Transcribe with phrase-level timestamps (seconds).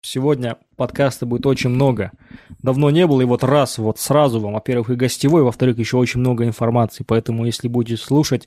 [0.00, 2.12] Сегодня подкаста будет очень много.
[2.62, 6.20] Давно не было, и вот раз, вот сразу вам, во-первых, и гостевой, во-вторых, еще очень
[6.20, 7.04] много информации.
[7.04, 8.46] Поэтому, если будете слушать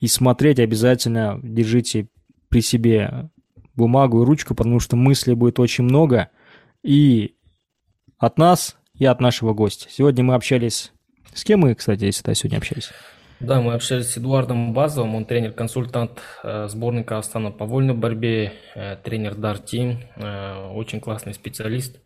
[0.00, 2.08] и смотреть, обязательно держите
[2.48, 3.28] при себе
[3.74, 6.30] бумагу и ручку, потому что мыслей будет очень много.
[6.84, 7.34] И
[8.18, 9.88] от нас, и от нашего гостя.
[9.90, 10.92] Сегодня мы общались...
[11.32, 12.90] С кем мы, кстати, если сегодня общались?
[13.40, 18.96] Да, мы общались с Эдуардом Базовым, он тренер-консультант э, сборной Казахстана по вольной борьбе, э,
[18.96, 22.00] тренер Дар Тим, э, очень классный специалист.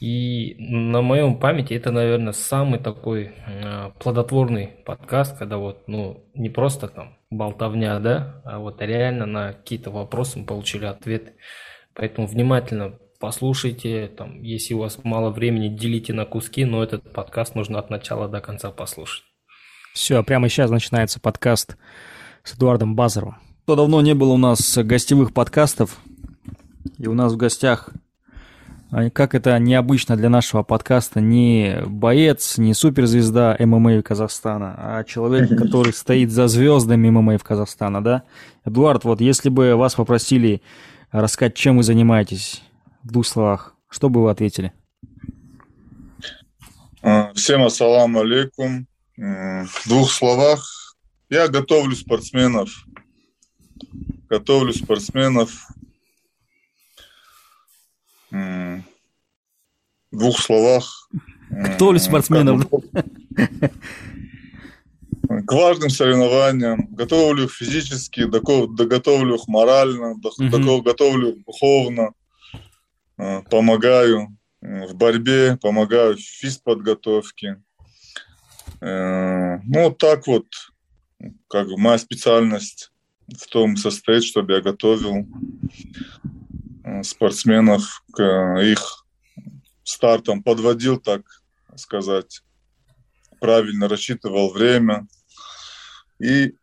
[0.00, 3.34] И на моем памяти это, наверное, самый такой
[4.00, 9.90] плодотворный подкаст, когда вот, ну, не просто там болтовня, да, а вот реально на какие-то
[9.90, 11.34] вопросы мы получили ответы.
[11.94, 17.54] Поэтому внимательно послушайте, там, если у вас мало времени, делите на куски, но этот подкаст
[17.54, 19.31] нужно от начала до конца послушать.
[19.92, 21.76] Все, прямо сейчас начинается подкаст
[22.44, 23.36] с Эдуардом Базаровым.
[23.66, 25.98] То давно не было у нас гостевых подкастов,
[26.96, 27.90] и у нас в гостях,
[28.90, 35.50] а, как это необычно для нашего подкаста, не боец, не суперзвезда ММА Казахстана, а человек,
[35.58, 38.22] который стоит за звездами ММА в Казахстана, да?
[38.64, 40.62] Эдуард, вот если бы вас попросили
[41.10, 42.62] рассказать, чем вы занимаетесь
[43.02, 44.72] в двух словах, что бы вы ответили?
[47.02, 48.86] А, всем ассаламу алейкум.
[49.22, 50.96] В двух словах,
[51.30, 52.70] я готовлю спортсменов.
[54.28, 55.68] Готовлю спортсменов.
[58.32, 58.82] В
[60.10, 61.08] двух словах.
[61.50, 62.66] Готовлю спортсменов.
[65.46, 66.92] К важным соревнованиям.
[66.92, 70.16] Готовлю их физически, готовлю их морально,
[70.82, 72.12] готовлю духовно.
[73.18, 77.62] А, помогаю в борьбе, помогаю в физподготовке.
[78.82, 80.46] Э, ну, так вот,
[81.48, 82.90] как моя специальность
[83.28, 85.28] в том состоит, чтобы я готовил
[86.84, 89.06] э, спортсменов к их
[89.84, 91.22] стартам, подводил, так
[91.76, 92.42] сказать,
[93.40, 95.06] правильно рассчитывал время.
[96.18, 96.56] И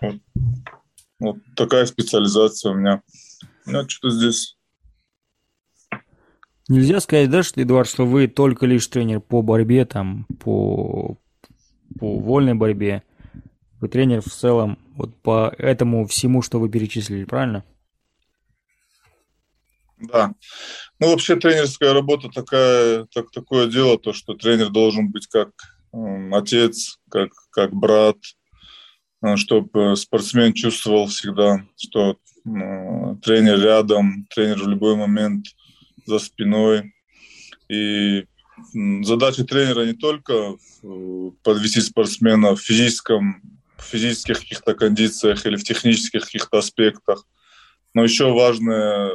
[0.00, 0.20] вот,
[1.18, 3.02] вот такая специализация у меня.
[3.64, 4.55] У меня что-то здесь
[6.68, 11.16] Нельзя сказать, да, что, Эдуард, что вы только лишь тренер по борьбе, там, по,
[11.98, 13.04] по вольной борьбе.
[13.80, 17.64] Вы тренер в целом вот по этому всему, что вы перечислили, правильно?
[19.98, 20.34] Да.
[20.98, 25.50] Ну, вообще тренерская работа такая, так, такое дело, то, что тренер должен быть как
[25.92, 28.16] э, отец, как, как брат,
[29.22, 32.16] э, чтобы спортсмен чувствовал всегда, что э,
[33.22, 35.46] тренер рядом, тренер в любой момент–
[36.06, 36.94] за спиной.
[37.68, 38.24] И
[39.02, 40.56] задача тренера не только
[41.42, 43.42] подвести спортсмена в физическом,
[43.76, 47.26] в физических каких-то кондициях или в технических каких-то аспектах,
[47.92, 49.10] но еще важная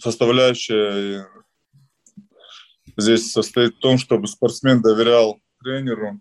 [0.00, 1.26] составляющая
[2.96, 6.20] здесь состоит в том, чтобы спортсмен доверял тренеру,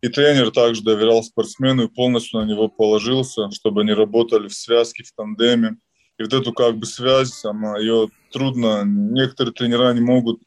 [0.00, 5.02] и тренер также доверял спортсмену и полностью на него положился, чтобы они работали в связке,
[5.02, 5.76] в тандеме.
[6.18, 10.40] И вот эту как бы связь, она, ее трудно, некоторые тренера не могут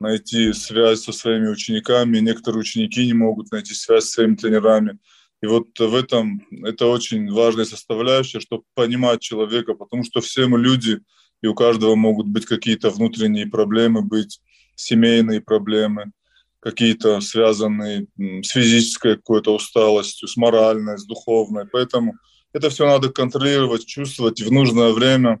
[0.00, 4.98] найти связь со своими учениками, некоторые ученики не могут найти связь со своими тренерами.
[5.42, 10.58] И вот в этом это очень важная составляющая, чтобы понимать человека, потому что все мы
[10.58, 11.00] люди,
[11.42, 14.40] и у каждого могут быть какие-то внутренние проблемы, быть
[14.74, 16.12] семейные проблемы,
[16.60, 21.66] какие-то связанные с физической какой-то усталостью, с моральной, с духовной.
[21.66, 22.14] Поэтому
[22.52, 25.40] это все надо контролировать, чувствовать в нужное время,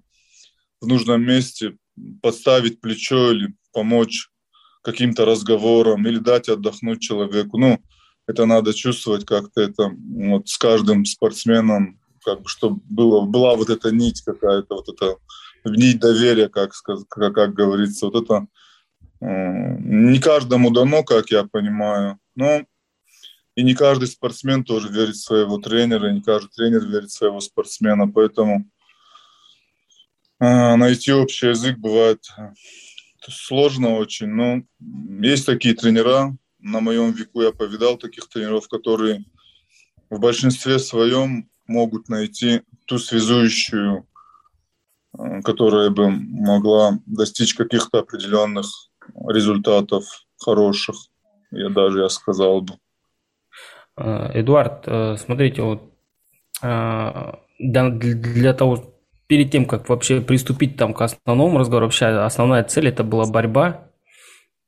[0.80, 1.76] в нужном месте,
[2.22, 4.30] подставить плечо или помочь
[4.82, 7.58] каким-то разговором или дать отдохнуть человеку.
[7.58, 7.82] Ну,
[8.26, 13.70] это надо чувствовать как-то это вот с каждым спортсменом, как бы, чтобы было, была вот
[13.70, 15.16] эта нить какая-то, вот эта
[15.64, 18.06] нить доверия, как, как, как говорится.
[18.06, 18.46] Вот это
[19.20, 22.62] э, не каждому дано, как я понимаю, но
[23.58, 27.40] и не каждый спортсмен тоже верит в своего тренера, не каждый тренер верит в своего
[27.40, 28.06] спортсмена.
[28.06, 28.70] Поэтому
[30.38, 32.52] э, найти общий язык бывает э,
[33.28, 34.28] сложно очень.
[34.28, 34.62] Но
[35.26, 36.36] есть такие тренера.
[36.60, 39.24] На моем веку я повидал таких тренеров, которые
[40.08, 44.06] в большинстве своем могут найти ту связующую,
[45.18, 48.66] э, которая бы могла достичь каких-то определенных
[49.26, 50.04] результатов
[50.36, 50.94] хороших,
[51.50, 52.78] я даже я сказал бы.
[53.98, 55.82] Э, Эдуард, э, смотрите, вот
[56.62, 58.94] э, для, того,
[59.26, 63.84] перед тем, как вообще приступить там к основному разговору, вообще основная цель это была борьба.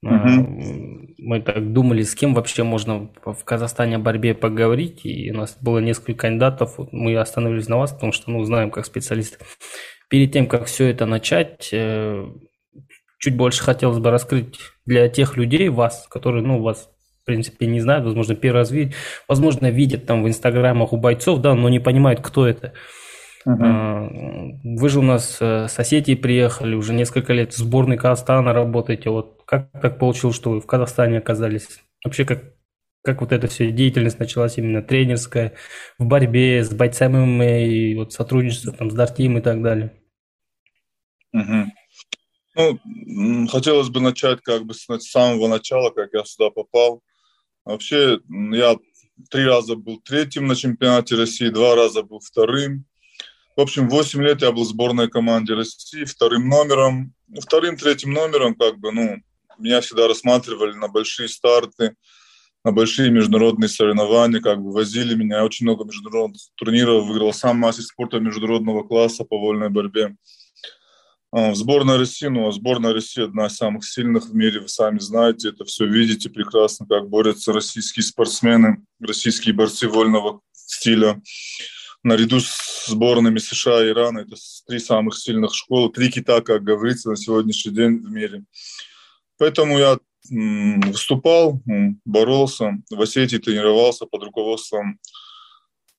[0.02, 1.14] Угу.
[1.18, 5.58] Мы так думали, с кем вообще можно в Казахстане о борьбе поговорить, и у нас
[5.60, 6.76] было несколько кандидатов.
[6.90, 9.38] Мы остановились на вас, потому что, ну, знаем как специалист.
[10.08, 11.72] перед тем, как все это начать,
[13.18, 16.88] чуть больше хотелось бы раскрыть для тех людей, вас, которые, ну, вас,
[17.22, 18.94] в принципе, не знают, возможно, первый раз видят,
[19.28, 22.72] возможно, видят там в инстаграмах у бойцов, да, но не понимают, кто это.
[23.46, 24.58] Uh-huh.
[24.64, 29.08] Вы же у нас э, с Осетии приехали, уже несколько лет в сборной Казахстана работаете.
[29.08, 31.80] Вот как так получилось, что вы в Казахстане оказались?
[32.04, 32.54] Вообще, как,
[33.02, 35.54] как вот эта вся деятельность началась именно тренерская,
[35.98, 39.92] в борьбе с бойцами и вот сотрудничество там с Дартим и так далее?
[41.34, 41.64] Uh-huh.
[42.56, 47.02] Ну, хотелось бы начать как бы с самого начала, как я сюда попал.
[47.64, 48.20] Вообще,
[48.52, 48.76] я
[49.30, 52.84] три раза был третьим на чемпионате России, два раза был вторым.
[53.56, 57.12] В общем, 8 лет я был в сборной команде России, вторым номером.
[57.28, 59.16] Ну, вторым, третьим номером, как бы, ну,
[59.58, 61.94] меня всегда рассматривали на большие старты,
[62.64, 65.38] на большие международные соревнования, как бы возили меня.
[65.38, 70.16] Я очень много международных турниров выиграл, сам мастер спорта международного класса по вольной борьбе.
[71.32, 74.68] А, в сборной России, ну, а сборная России одна из самых сильных в мире, вы
[74.68, 81.20] сами знаете, это все видите прекрасно, как борются российские спортсмены, российские борцы вольного стиля.
[82.02, 84.34] Наряду с сборными США и Ирана, это
[84.66, 88.44] три самых сильных школы, три кита, как говорится, на сегодняшний день в мире.
[89.38, 89.98] Поэтому я
[90.28, 91.60] выступал,
[92.04, 94.98] боролся, в Осетии тренировался под руководством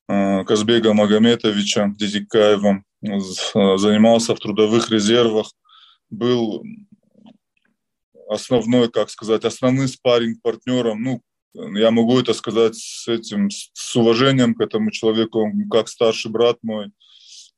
[0.08, 5.52] а, Казбега Магометовича Дизикаева, занимался в трудовых резервах,
[6.10, 6.64] был
[8.28, 11.02] основной, как сказать, основным спарринг партнером.
[11.02, 11.22] Ну,
[11.76, 16.90] я могу это сказать с этим, с уважением к этому человеку, как старший брат мой.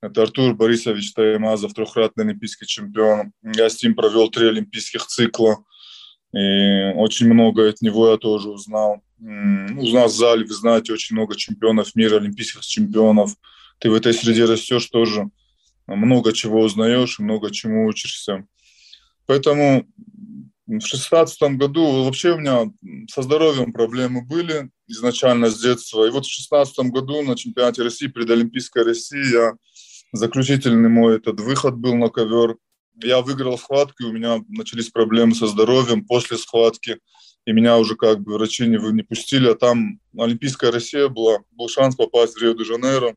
[0.02, 3.32] Это Артур Борисович Таимазов, трехкратный олимпийский чемпион.
[3.43, 5.64] Я с ним провел три олимпийских цикла.
[6.35, 9.02] И очень много от него я тоже узнал.
[9.20, 9.25] У
[9.93, 13.35] нас в зале, вы знаете, очень много чемпионов мира, олимпийских чемпионов.
[13.79, 15.31] Ты в этой среде растешь тоже,
[15.87, 18.47] много чего узнаешь, много чему учишься.
[19.26, 19.87] Поэтому
[20.67, 22.71] в шестнадцатом году вообще у меня
[23.11, 26.06] со здоровьем проблемы были изначально с детства.
[26.06, 29.53] И вот в шестнадцатом году на чемпионате России, перед Олимпийской Россией, я
[30.12, 32.56] заключительный мой этот выход был на ковер.
[33.03, 36.99] Я выиграл схватку, и у меня начались проблемы со здоровьем после схватки
[37.47, 41.69] и меня уже как бы врачи не, не пустили, а там Олимпийская Россия была, был
[41.69, 43.15] шанс попасть в Рио-де-Жанейро.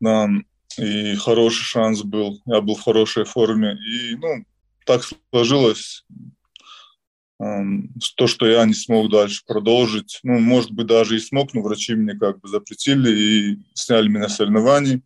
[0.00, 0.28] Да,
[0.78, 3.76] и хороший шанс был, я был в хорошей форме.
[3.76, 4.44] И, ну,
[4.84, 6.04] так сложилось,
[7.38, 10.20] то, что я не смог дальше продолжить.
[10.22, 14.28] Ну, может быть, даже и смог, но врачи мне как бы запретили и сняли меня
[14.28, 15.02] с соревнований.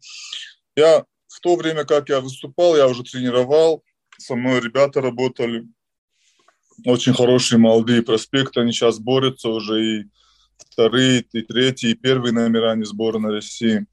[0.76, 3.82] Я в то время, как я выступал, я уже тренировал,
[4.18, 5.66] со мной ребята работали,
[6.84, 10.04] очень хорошие молодые проспекты, они сейчас борются уже и
[10.70, 13.86] вторые, и третьи, и первые номера не сборной России.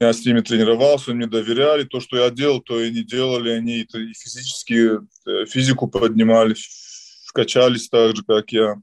[0.00, 1.84] Я с ними тренировался, мне доверяли.
[1.84, 3.50] То, что я делал, то и не делали.
[3.50, 6.54] Они и физически, э, физику поднимали,
[7.32, 8.76] качались так же, как я.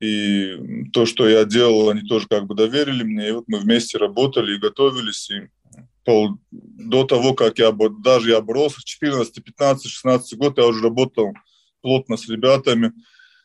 [0.00, 3.28] И то, что я делал, они тоже как бы доверили мне.
[3.28, 5.28] И вот мы вместе работали и готовились.
[5.30, 5.48] И
[6.04, 11.32] пол, до того, как я даже я боролся, 14, 15, 16 год я уже работал
[11.82, 12.92] плотно с ребятами,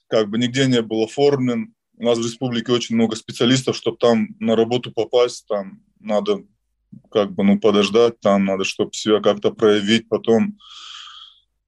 [0.08, 1.74] как бы нигде не был оформлен.
[1.98, 6.44] У нас в республике очень много специалистов, чтобы там на работу попасть, там надо
[7.12, 10.58] как бы, ну, подождать, там надо, чтобы себя как-то проявить, потом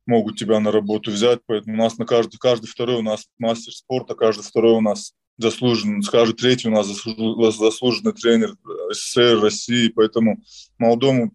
[0.06, 3.74] могут тебя на работу взять, поэтому у нас на каждый, каждый второй у нас мастер
[3.74, 8.56] спорта, каждый второй у нас заслуженный, каждый третий у нас заслуженный тренер
[8.92, 10.42] СССР, России, поэтому
[10.78, 11.32] молодому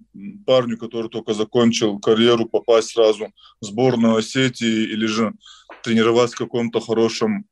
[0.47, 3.31] парню, который только закончил карьеру, попасть сразу
[3.61, 5.35] в сборную Осетии или же
[5.83, 7.45] тренировать в каком-то хорошем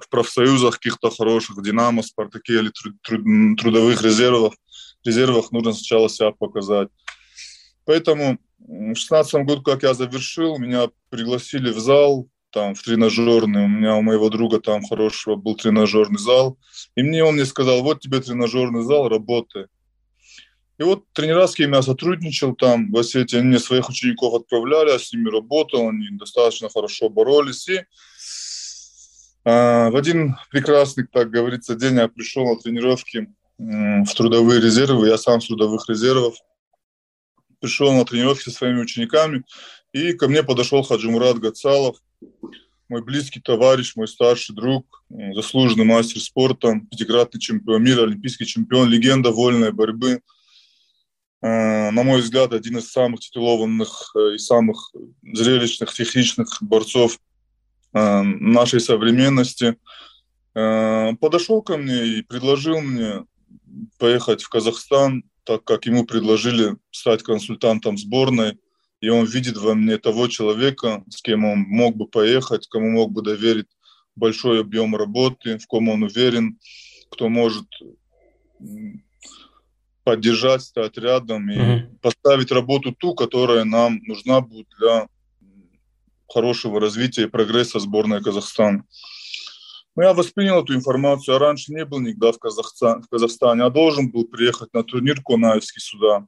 [0.00, 3.22] в профсоюзах каких-то хороших, Динамо, Спартаке или труд, труд,
[3.58, 4.54] трудовых резервах,
[5.06, 6.88] резервах нужно сначала себя показать.
[7.84, 13.64] Поэтому в 16 году, как я завершил, меня пригласили в зал, там в тренажерный.
[13.64, 16.58] У меня у моего друга там хорошего был тренажерный зал.
[16.96, 19.66] И мне он мне сказал, вот тебе тренажерный зал, работай.
[20.78, 24.90] И вот тренера, с кем я сотрудничал там в Осетии, они мне своих учеников отправляли,
[24.90, 27.68] я с ними работал, они достаточно хорошо боролись.
[27.68, 27.84] И
[29.44, 33.28] а, в один прекрасный, так говорится, день я пришел на тренировки
[33.60, 36.34] в трудовые резервы, я сам с трудовых резервов.
[37.60, 39.44] Пришел на тренировки со своими учениками,
[39.92, 41.98] и ко мне подошел Хаджимурат Гацалов,
[42.88, 49.30] мой близкий товарищ, мой старший друг, заслуженный мастер спорта, пятикратный чемпион мира, олимпийский чемпион, легенда
[49.30, 50.22] вольной борьбы.
[51.42, 57.18] Э, на мой взгляд, один из самых титулованных э, и самых зрелищных, техничных борцов
[57.92, 59.76] э, нашей современности.
[60.52, 63.24] Подошел ко мне и предложил мне
[63.98, 68.58] поехать в Казахстан так как ему предложили стать консультантом сборной,
[69.00, 73.12] и он видит во мне того человека, с кем он мог бы поехать, кому мог
[73.12, 73.66] бы доверить
[74.14, 76.58] большой объем работы, в ком он уверен,
[77.10, 77.66] кто может
[80.04, 81.98] поддержать, стать рядом и mm-hmm.
[82.00, 85.08] поставить работу ту, которая нам нужна будет для
[86.28, 88.84] хорошего развития и прогресса сборной Казахстана.
[90.00, 91.34] Ну, я воспринял эту информацию.
[91.34, 95.20] Я раньше не был никогда в, Казахстан, в Казахстане, а должен был приехать на турнир
[95.22, 96.26] Конаевский сюда.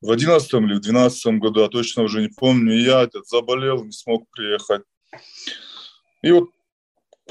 [0.00, 2.76] В 2011 или в 2012 году, я точно уже не помню.
[2.76, 4.82] И я этот, заболел, не смог приехать.
[6.22, 6.50] И вот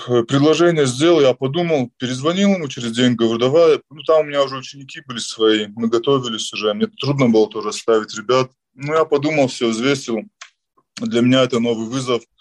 [0.09, 4.43] э, предложение сделал, я подумал, перезвонил ему через день, говорю, давай, ну там у меня
[4.43, 8.51] уже ученики были свои, мы готовились уже, мне трудно было тоже ставить ребят.
[8.73, 10.19] Ну я подумал, все, взвесил,
[10.97, 12.23] для меня это новый вызов–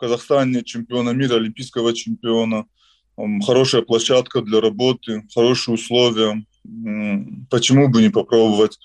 [0.00, 2.64] Казахстане чемпиона мира, олимпийского чемпиона.
[3.44, 6.42] Хорошая площадка для работы, хорошие условия.
[7.50, 8.78] Почему бы не попробовать?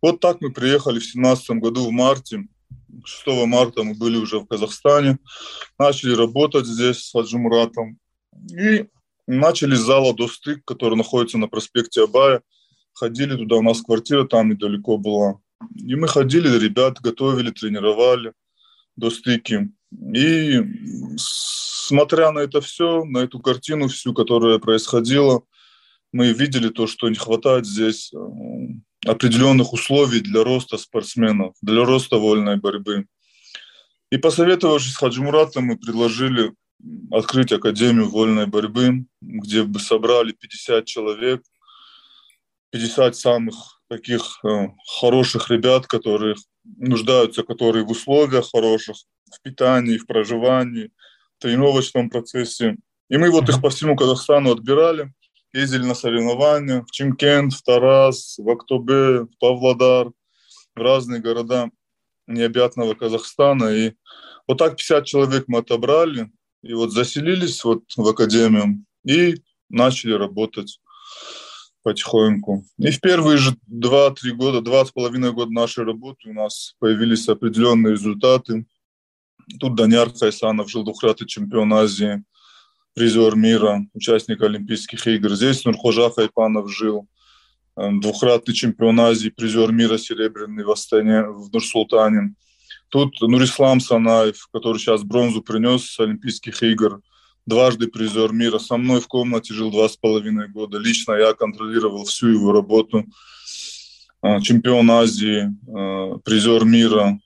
[0.00, 2.46] Вот так мы приехали в 2017 году в марте.
[3.04, 5.18] 6 марта мы были уже в Казахстане.
[5.78, 7.98] Начали работать здесь с Хаджимуратом.
[8.50, 8.86] И
[9.26, 12.40] начали с зала Достык, который находится на проспекте Абая.
[12.94, 15.38] Ходили туда, у нас квартира там недалеко была.
[15.76, 18.32] И мы ходили, ребят готовили, тренировали
[18.96, 19.68] Достыки.
[20.14, 20.60] И
[21.16, 25.42] смотря на это все, на эту картину всю, которая происходила,
[26.12, 28.18] мы видели то, что не хватает здесь э,
[29.06, 33.06] определенных условий для роста спортсменов, для роста вольной борьбы.
[34.10, 36.52] И посоветовавшись с Хаджимуратом, мы предложили
[37.10, 41.42] открыть Академию вольной борьбы, где бы собрали 50 человек,
[42.70, 44.68] 50 самых таких э,
[45.00, 48.96] хороших ребят, которые нуждаются, которые в условиях хороших,
[49.34, 50.90] в питании, в проживании,
[51.38, 52.76] в тренировочном процессе.
[53.08, 55.12] И мы вот их по всему Казахстану отбирали,
[55.52, 60.08] ездили на соревнования в Чимкент, в Тарас, в Актобе, в Павлодар,
[60.74, 61.70] в разные города
[62.26, 63.66] необъятного Казахстана.
[63.66, 63.92] И
[64.48, 66.30] вот так 50 человек мы отобрали,
[66.62, 69.36] и вот заселились вот в академию и
[69.68, 70.80] начали работать
[71.82, 72.64] потихоньку.
[72.78, 77.28] И в первые же 2-3 года, два с половиной года нашей работы у нас появились
[77.28, 78.64] определенные результаты.
[79.60, 82.22] Тут Даниар Хайсанов жил двухкратный чемпион Азии,
[82.94, 85.34] призер мира, участник Олимпийских игр.
[85.34, 87.06] Здесь Нурхожа Хайпанов жил,
[87.76, 92.34] э, двухкратный чемпион Азии, призер мира серебряный в Астане, в Нур-Султане.
[92.88, 97.00] Тут Нурислам Санаев, который сейчас бронзу принес с Олимпийских игр,
[97.46, 98.58] дважды призер мира.
[98.58, 100.78] Со мной в комнате жил два с половиной года.
[100.78, 103.06] Лично я контролировал всю его работу.
[104.22, 107.18] Э, чемпион Азии, э, призер мира,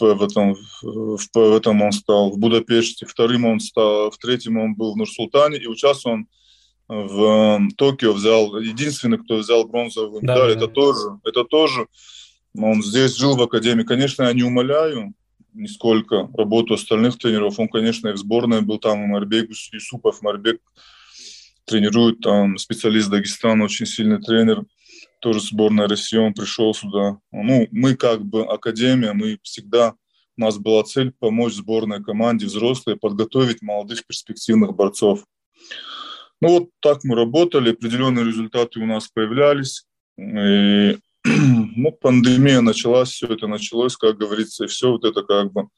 [0.00, 4.74] в этом, в, в этом он стал в Будапеште, вторым он стал, в третьем он
[4.74, 6.28] был в Нур-Султане, и участвовал он
[6.88, 10.72] в эм, Токио взял, единственный, кто взял бронзовую медаль, да, это да.
[10.72, 11.86] тоже, это тоже,
[12.56, 13.84] он здесь жил в академии.
[13.84, 15.14] Конечно, я не умоляю
[15.52, 17.58] нисколько работу остальных тренеров.
[17.58, 20.60] Он, конечно, и в сборной был там, Марбек Юсупов, Марбек
[21.64, 24.64] тренирует там специалист Дагестана, очень сильный тренер
[25.20, 27.18] тоже сборная России, он пришел сюда.
[27.32, 29.94] Ну, мы как бы академия, мы всегда,
[30.36, 35.24] у нас была цель помочь сборной команде взрослой подготовить молодых перспективных борцов.
[36.40, 39.86] Ну вот так мы работали, определенные результаты у нас появлялись.
[40.16, 45.68] И, ну, пандемия началась, все это началось, как говорится, и все вот это как бы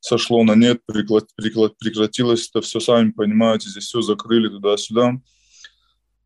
[0.00, 5.14] сошло на нет, прекратилось это все, сами понимаете, здесь все закрыли туда-сюда.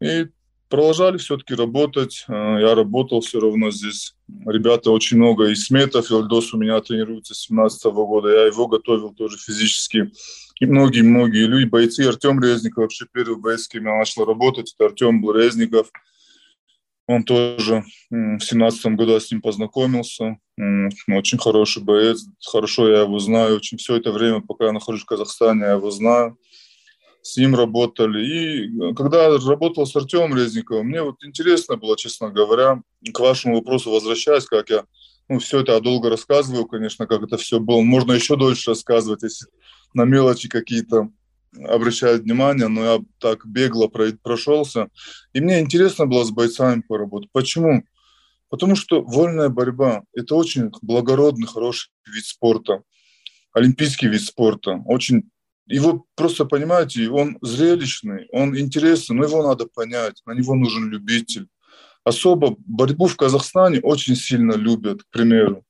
[0.00, 0.26] И
[0.68, 2.24] продолжали все-таки работать.
[2.28, 4.14] Э, я работал все равно здесь.
[4.46, 5.46] Ребята очень много.
[5.46, 8.28] И Сметов, и Альдос у меня тренируется с 17 года.
[8.28, 10.10] Я его готовил тоже физически.
[10.60, 12.02] И многие-многие люди, бойцы.
[12.02, 14.74] Артем Резников, вообще первый боец, с кем я начал работать.
[14.74, 15.90] Это Артем был Резников.
[17.06, 20.36] Он тоже в 17 году с ним познакомился.
[21.08, 22.26] Очень хороший боец.
[22.44, 23.56] Хорошо я его знаю.
[23.56, 26.36] Очень все это время, пока я нахожусь в Казахстане, я его знаю
[27.28, 28.24] с ним работали.
[28.26, 32.80] И когда работал с Артемом Резниковым, мне вот интересно было, честно говоря,
[33.12, 34.84] к вашему вопросу возвращаясь, как я,
[35.28, 37.82] ну, все это долго рассказываю, конечно, как это все было.
[37.82, 39.46] Можно еще дольше рассказывать, если
[39.92, 41.10] на мелочи какие-то
[41.66, 44.88] обращают внимание, но я так бегло прошелся.
[45.34, 47.30] И мне интересно было с бойцами поработать.
[47.32, 47.84] Почему?
[48.48, 52.82] Потому что вольная борьба– это очень благородный, хороший вид спорта,
[53.52, 55.30] олимпийский вид спорта, очень
[55.68, 61.46] его просто, понимаете, он зрелищный, он интересный, но его надо понять, на него нужен любитель.
[62.04, 65.64] Особо борьбу в Казахстане очень сильно любят, к примеру.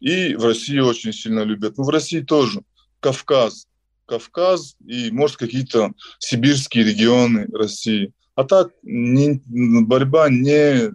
[0.00, 1.78] И в России очень сильно любят.
[1.78, 2.62] Ну, в России тоже.
[3.00, 3.68] Кавказ.
[4.06, 8.12] Кавказ и, может, какие-то сибирские регионы России.
[8.34, 10.90] А так не, борьба не,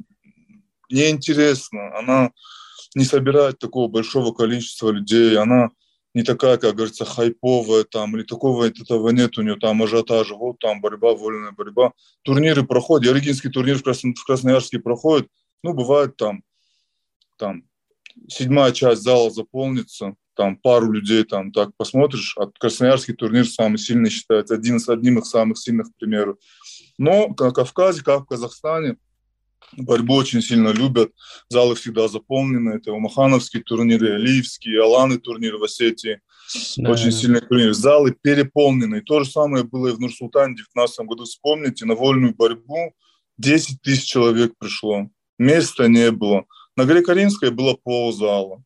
[0.89, 2.31] не интересна, она
[2.95, 5.69] не собирает такого большого количества людей, она
[6.13, 10.59] не такая, как говорится, хайповая там, или такого этого нет у нее там ажиотажа, вот
[10.59, 11.93] там борьба, вольная борьба.
[12.23, 15.27] Турниры проходят, Ярыгинский турнир в, Красно, в Красноярске проходит,
[15.63, 16.43] ну, бывает там,
[17.37, 17.63] там,
[18.27, 24.09] седьмая часть зала заполнится, там пару людей там так посмотришь, а Красноярский турнир самый сильный
[24.09, 26.39] считается, один из одним из самых сильных, к примеру.
[26.97, 28.97] Но на Кавказе, как в Казахстане,
[29.77, 31.11] борьбу очень сильно любят.
[31.49, 32.75] Залы всегда заполнены.
[32.75, 36.21] Это Умахановские турниры, Алиевские, Аланы турниры в Осетии.
[36.77, 37.11] Да, очень да.
[37.11, 37.73] сильные турниры.
[37.73, 38.97] Залы переполнены.
[38.97, 41.23] И то же самое было и в Нур-Султане в 2019 году.
[41.23, 42.93] Вспомните, на вольную борьбу
[43.37, 45.07] 10 тысяч человек пришло.
[45.37, 46.45] Места не было.
[46.75, 48.63] На Греко-Римской было ползала.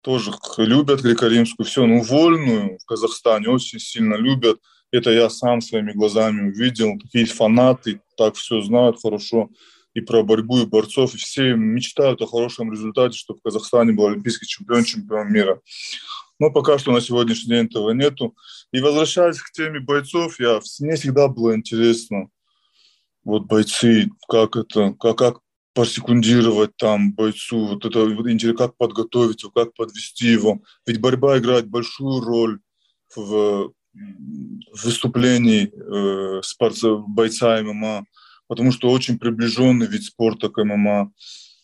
[0.00, 1.64] Тоже любят Греко-Римскую.
[1.64, 4.60] Все, ну, вольную в Казахстане очень сильно любят.
[4.90, 6.98] Это я сам своими глазами увидел.
[6.98, 9.50] Такие фанаты так все знают хорошо
[9.98, 14.06] и про борьбу, и борцов, и все мечтают о хорошем результате, чтобы в Казахстане был
[14.06, 15.60] олимпийский чемпион, чемпион мира.
[16.38, 18.36] Но пока что на сегодняшний день этого нету.
[18.72, 22.28] И возвращаясь к теме бойцов, я, мне всегда было интересно,
[23.24, 25.40] вот бойцы, как это, как, как
[25.74, 30.60] посекундировать там бойцу, вот это интересно, как подготовить его, как подвести его.
[30.86, 32.60] Ведь борьба играет большую роль
[33.16, 33.72] в
[34.84, 36.76] выступлении э, спорт,
[37.08, 38.04] бойца ММА
[38.48, 41.12] потому что очень приближенный вид спорта к ММА.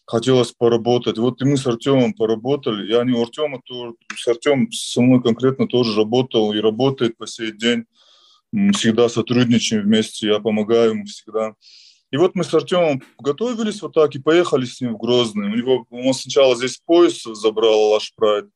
[0.06, 1.16] Хотелось поработать.
[1.16, 2.92] Вот и мы с Артемом поработали.
[2.92, 7.26] Я не у Артема, то с Артемом со мной конкретно тоже работал и работает по
[7.26, 7.84] сей день.
[8.74, 11.54] Всегда сотрудничаем вместе, я помогаю ему всегда.
[12.12, 15.48] И вот мы с Артемом готовились вот так и поехали с ним в Грозный.
[15.50, 18.46] У него, он сначала здесь пояс забрал Лаш Прайд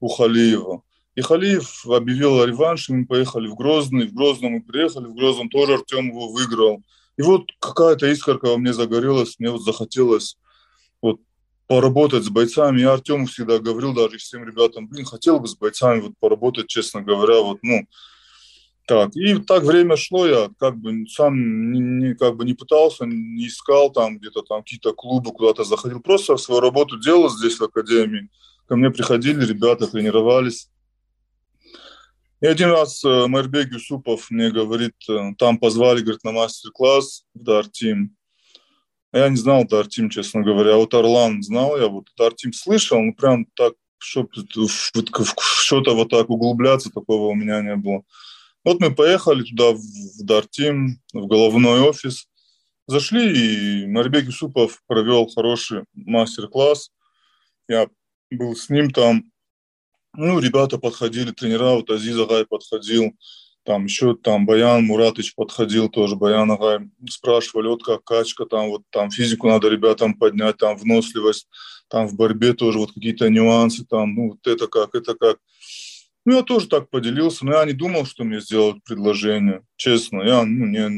[0.00, 0.82] у Халиева.
[1.14, 4.08] И Халиев объявил о реванше, мы поехали в Грозный.
[4.08, 6.82] В Грозном мы приехали, в Грозном тоже Артем его выиграл.
[7.16, 10.36] И вот какая-то искорка во мне загорелась, мне вот захотелось
[11.00, 11.20] вот
[11.66, 12.80] поработать с бойцами.
[12.80, 17.02] Я Артему всегда говорил, даже всем ребятам, блин, хотел бы с бойцами вот поработать, честно
[17.02, 17.86] говоря, вот, ну,
[18.86, 19.16] так.
[19.16, 23.48] И так время шло, я как бы сам не, не, как бы не пытался, не
[23.48, 26.00] искал там где-то там какие-то клубы, куда-то заходил.
[26.00, 28.28] Просто свою работу делал здесь в академии.
[28.68, 30.70] Ко мне приходили ребята, тренировались.
[32.40, 37.42] И один раз э, Майрбек Юсупов мне говорит, э, там позвали, говорит, на мастер-класс в
[37.42, 38.14] Дартим.
[39.12, 40.74] Я не знал Дартим, честно говоря.
[40.74, 46.90] А вот Орлан знал я, вот Дартим слышал, но прям так, что-то вот так углубляться,
[46.90, 48.02] такого у меня не было.
[48.64, 52.28] Вот мы поехали туда, в Дартим, в головной офис.
[52.86, 56.90] Зашли, и Марбек Юсупов провел хороший мастер-класс.
[57.68, 57.88] Я
[58.30, 59.30] был с ним там,
[60.16, 63.12] ну, ребята подходили, тренера, вот Азиз Агай подходил,
[63.66, 68.82] там еще там Баян Муратыч подходил тоже, Баян Агай, спрашивали, вот как качка, там вот
[68.90, 71.48] там физику надо ребятам поднять, там выносливость,
[71.88, 75.38] там в борьбе тоже вот какие-то нюансы, там, ну, вот это как, это как.
[76.24, 80.22] Ну, я тоже так поделился, но я не думал, что мне сделают предложение, честно.
[80.22, 80.88] Я, ну, не,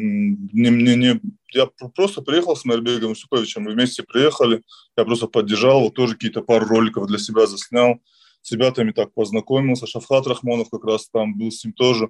[0.52, 1.20] не, не, не,
[1.52, 4.62] я просто приехал с Мербегом Суковичем, мы вместе приехали,
[4.96, 8.00] я просто поддержал, вот тоже какие-то пару роликов для себя заснял,
[8.42, 9.86] с ребятами так познакомился.
[9.86, 12.08] Шафхат Рахмонов как раз там был с ним тоже.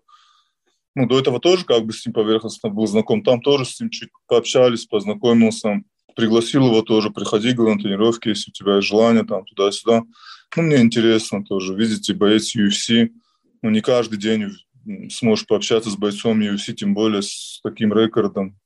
[0.95, 3.23] Ну, до этого тоже как бы с ним поверхностно был знаком.
[3.23, 5.83] Там тоже с ним чуть пообщались, познакомился.
[6.17, 10.03] Пригласил его тоже, приходи, говорю, на тренировки, если у тебя есть желание, там, туда-сюда.
[10.57, 11.75] Ну, мне интересно тоже.
[11.75, 13.11] Видите, боец UFC.
[13.62, 14.51] Ну, не каждый день
[15.11, 18.59] сможешь пообщаться с бойцом UFC, тем более с таким рекордом.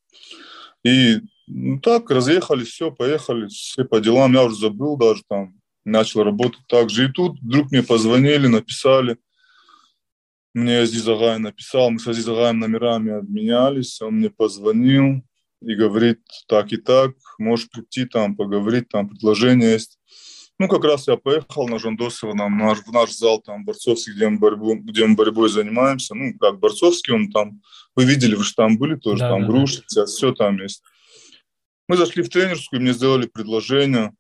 [0.85, 4.33] И ну, так, разъехались, все, поехали, все по делам.
[4.33, 7.07] Я уже забыл даже там, начал работать так же.
[7.07, 9.17] И тут вдруг мне позвонили, написали.
[10.55, 15.23] Мне Азиз Агай написал, мы с Азиз Агаем номерами обменялись, он мне позвонил
[15.63, 19.99] и говорит, так и так, можешь прийти там, поговорить, там предложение есть.
[20.59, 24.29] Ну, как раз я поехал на Жандосово, на наш, в наш зал там борцовский, где
[24.29, 26.15] мы, борьбу, где мы борьбой занимаемся.
[26.15, 27.63] Ну, как борцовский, он там,
[27.97, 30.05] вы видели, вы же там были тоже, да, там да, груши, да.
[30.05, 30.83] все там есть.
[31.89, 34.13] Мы зашли в тренерскую, мне сделали предложение.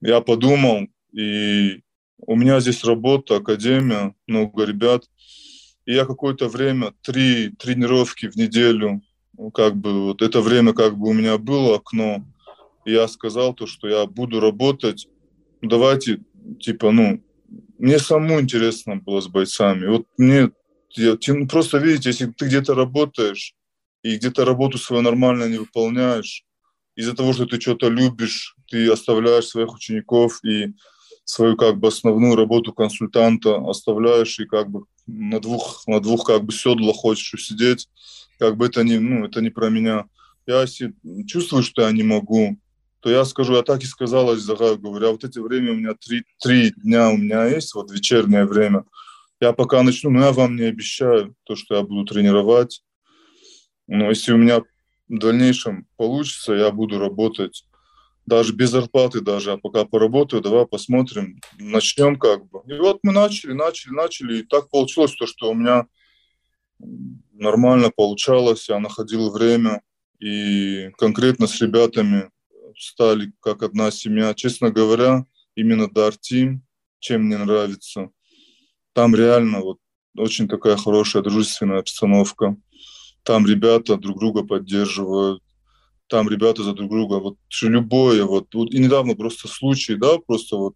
[0.00, 1.80] Я подумал, и
[2.18, 5.04] у меня здесь работа, академия, много ребят.
[5.86, 9.02] И я какое-то время, три тренировки в неделю,
[9.36, 12.24] ну, как бы вот это время как бы у меня было окно.
[12.84, 15.08] И я сказал то, что я буду работать.
[15.62, 16.20] Давайте,
[16.60, 17.22] типа, ну,
[17.78, 19.86] мне самому интересно было с бойцами.
[19.86, 20.50] Вот мне
[20.96, 23.54] я, ну, просто видите, если ты где-то работаешь
[24.02, 26.44] и где-то работу свою нормально не выполняешь,
[26.96, 30.74] из-за того, что ты что-то любишь, ты оставляешь своих учеников и
[31.24, 36.42] свою как бы основную работу консультанта оставляешь и как бы на двух, на двух как
[36.42, 37.88] бы седлах хочешь сидеть.
[38.40, 40.06] как бы это не, ну, это не про меня.
[40.44, 40.92] Я если
[41.24, 42.58] чувствую, что я не могу,
[42.98, 45.94] то я скажу, я так и сказала Загаю, говорю, а вот эти время у меня
[45.94, 48.84] три, три дня у меня есть, вот вечернее время.
[49.40, 52.82] Я пока начну, но я вам не обещаю то, что я буду тренировать.
[53.86, 54.64] Но если у меня в
[55.08, 57.64] дальнейшем получится, я буду работать
[58.26, 62.60] даже без зарплаты даже, а пока поработаю, давай посмотрим, начнем как бы.
[62.66, 65.86] И вот мы начали, начали, начали, и так получилось то, что у меня
[67.32, 69.82] нормально получалось, я находил время,
[70.18, 72.30] и конкретно с ребятами
[72.78, 74.34] стали как одна семья.
[74.34, 76.62] Честно говоря, именно Дар Тим,
[76.98, 78.10] чем мне нравится,
[78.94, 79.78] там реально вот
[80.16, 82.56] очень такая хорошая дружественная обстановка.
[83.22, 85.42] Там ребята друг друга поддерживают,
[86.08, 90.56] там ребята за друг друга, вот любое, вот, вот и недавно просто случай, да, просто
[90.56, 90.74] вот,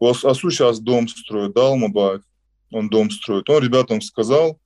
[0.00, 2.22] Асу сейчас дом строит, да, Алмабаев,
[2.70, 4.60] он дом строит, он ребятам сказал,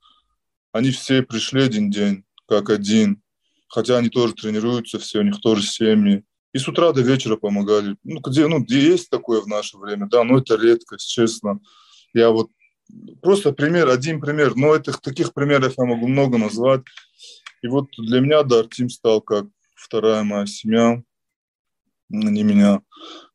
[0.71, 3.21] они все пришли один день, как один,
[3.67, 7.95] хотя они тоже тренируются все, у них тоже семьи, и с утра до вечера помогали,
[8.03, 11.59] ну, где, ну, где есть такое в наше время, да, но это редкость, честно,
[12.13, 12.49] я вот
[13.21, 16.81] просто пример, один пример, но этих таких примеров я могу много назвать,
[17.61, 21.01] и вот для меня, да, Артем стал как вторая моя семья.
[22.11, 22.81] Они меня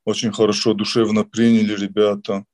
[0.04, 2.44] очень хорошо, душевно приняли ребята.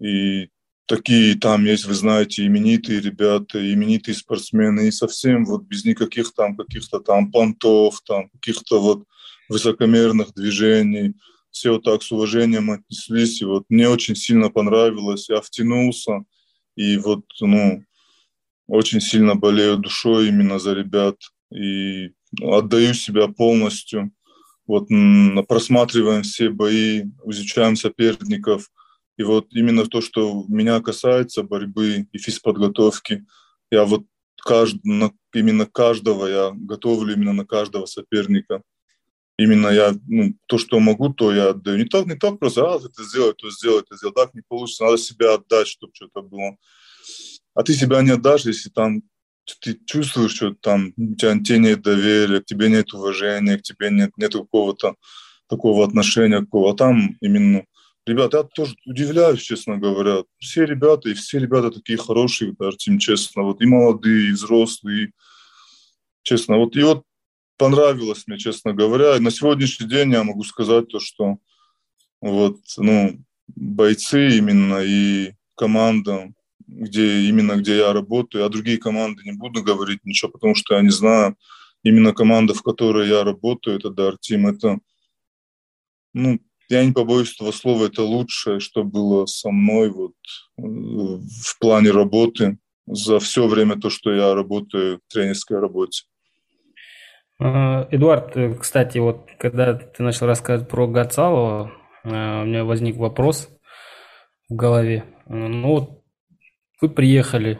[0.00, 0.48] И
[0.86, 6.56] такие там есть, вы знаете, именитые ребята, именитые спортсмены, и совсем вот без никаких там
[6.56, 9.04] каких-то там понтов, там каких-то вот
[9.48, 11.14] высокомерных движений.
[11.50, 16.24] Все вот так с уважением отнеслись, и вот мне очень сильно понравилось, я втянулся,
[16.76, 17.82] и вот, ну,
[18.68, 21.16] очень сильно болею душой именно за ребят
[21.52, 24.12] и отдаю себя полностью.
[24.66, 24.88] Вот
[25.48, 28.70] просматриваем все бои, изучаем соперников.
[29.16, 33.24] И вот именно то, что меня касается борьбы и физподготовки,
[33.70, 34.04] я вот
[34.36, 34.76] кажд,
[35.32, 38.62] именно каждого, я готовлю именно на каждого соперника.
[39.38, 41.78] Именно я, ну, то, что могу, то я отдаю.
[41.78, 44.16] Не так, не так просто, а, это сделать, то сделать, это сделать.
[44.16, 46.56] Так не получится, надо себя отдать, чтобы что-то было
[47.58, 49.02] а ты себя не отдашь, если там
[49.60, 54.12] ты чувствуешь, что там у тебя нет доверия, к тебе нет уважения, к тебе нет,
[54.16, 54.94] нет какого-то
[55.48, 56.70] такого отношения, какого.
[56.70, 57.64] А там именно,
[58.06, 60.22] ребята, я тоже удивляюсь, честно говоря.
[60.38, 65.06] Все ребята, и все ребята такие хорошие, даже тем честно, вот и молодые, и взрослые,
[65.06, 65.10] и,
[66.22, 66.58] честно.
[66.58, 67.02] Вот и вот
[67.56, 69.16] понравилось мне, честно говоря.
[69.16, 71.38] И на сегодняшний день я могу сказать то, что
[72.20, 73.18] вот, ну,
[73.48, 76.32] бойцы именно и команда,
[76.68, 80.82] где именно где я работаю, а другие команды не буду говорить ничего, потому что я
[80.82, 81.36] не знаю.
[81.82, 84.78] Именно команда, в которой я работаю, это Дар Тим, это,
[86.12, 90.12] ну, я не побоюсь этого слова, это лучшее, что было со мной вот
[90.58, 96.04] э, в плане работы за все время то, что я работаю в тренерской работе.
[97.40, 101.72] А, Эдуард, э, кстати, вот когда ты начал рассказывать про Гацалова,
[102.04, 103.48] э, у меня возник вопрос
[104.50, 105.04] в голове.
[105.28, 105.97] Ну вот
[106.80, 107.58] вы приехали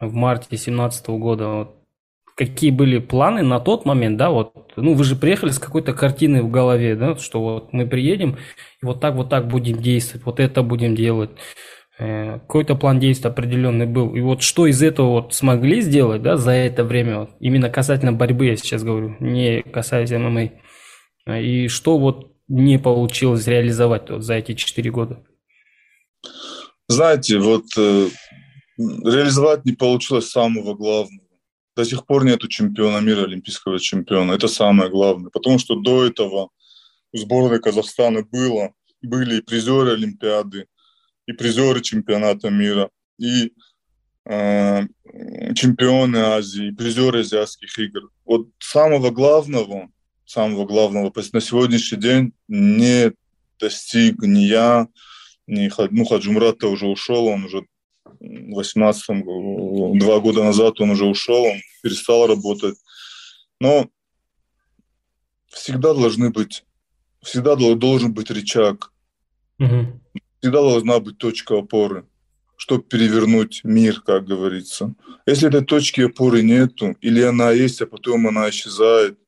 [0.00, 1.48] в марте 2017 года.
[1.48, 1.76] Вот.
[2.36, 6.42] Какие были планы на тот момент, да, вот, ну, вы же приехали с какой-то картиной
[6.42, 8.38] в голове, да, что вот мы приедем,
[8.82, 11.30] и вот так вот так будем действовать, вот это будем делать.
[11.96, 14.16] Э, какой-то план действий определенный был.
[14.16, 18.12] И вот что из этого вот смогли сделать, да, за это время, вот, именно касательно
[18.12, 20.50] борьбы, я сейчас говорю, не касаясь ММА.
[21.40, 25.24] И что вот не получилось реализовать вот за эти четыре года?
[26.88, 28.08] Знаете, вот э,
[28.76, 31.20] реализовать не получилось самого главного.
[31.76, 34.32] До сих пор нету чемпиона мира, олимпийского чемпиона.
[34.32, 35.30] Это самое главное.
[35.30, 36.50] Потому что до этого
[37.12, 40.66] у сборной Казахстана было, были и призеры Олимпиады,
[41.26, 43.52] и призеры чемпионата мира, и
[44.26, 44.82] э,
[45.54, 48.10] чемпионы Азии, и призеры азиатских игр.
[48.24, 49.88] Вот самого главного,
[50.24, 53.12] самого главного на сегодняшний день не
[53.58, 54.88] достиг ни я,
[55.46, 57.66] ни ну, Хаджумрат-то уже ушел, он уже
[58.24, 59.24] 18
[59.98, 62.76] два года назад он уже ушел, он перестал работать.
[63.60, 63.88] Но
[65.48, 66.64] всегда должны быть,
[67.22, 68.92] всегда должен быть рычаг,
[69.58, 70.00] угу.
[70.40, 72.06] всегда должна быть точка опоры,
[72.56, 74.94] чтобы перевернуть мир, как говорится.
[75.26, 79.18] Если этой точки опоры нету, или она есть, а потом она исчезает,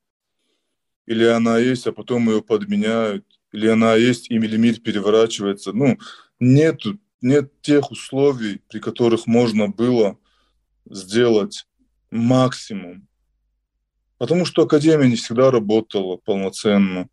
[1.06, 5.98] или она есть, а потом ее подменяют, или она есть, или мир переворачивается, ну,
[6.40, 10.18] нету нет тех условий, при которых можно было
[10.88, 11.66] сделать
[12.10, 13.06] максимум.
[14.18, 17.08] Потому что Академия не всегда работала полноценно.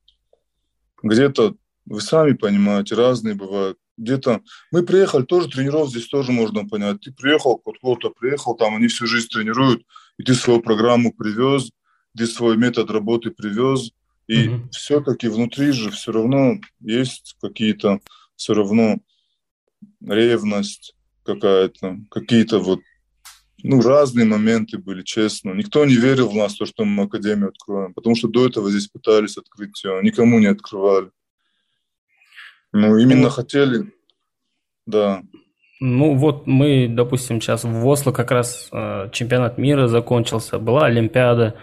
[1.01, 3.77] Где-то, вы сами понимаете, разные бывают.
[3.97, 7.01] Где-то мы приехали, тоже тренеров здесь тоже можно понять.
[7.01, 9.83] Ты приехал, кто-то приехал, там они всю жизнь тренируют,
[10.17, 11.71] и ты свою программу привез,
[12.17, 13.91] ты свой метод работы привез,
[14.27, 14.69] и mm-hmm.
[14.71, 17.99] все-таки внутри же все равно есть какие-то,
[18.35, 18.97] все равно
[20.01, 22.79] ревность какая-то, какие-то вот,
[23.63, 25.51] ну, разные моменты были, честно.
[25.51, 28.87] Никто не верил в нас, то, что мы Академию откроем, потому что до этого здесь
[28.87, 31.11] пытались открыть ее, никому не открывали.
[32.71, 33.93] Ну, именно ну, хотели,
[34.85, 35.23] да.
[35.79, 41.55] Ну вот мы, допустим, сейчас в Осло как раз э, чемпионат мира закончился, была Олимпиада.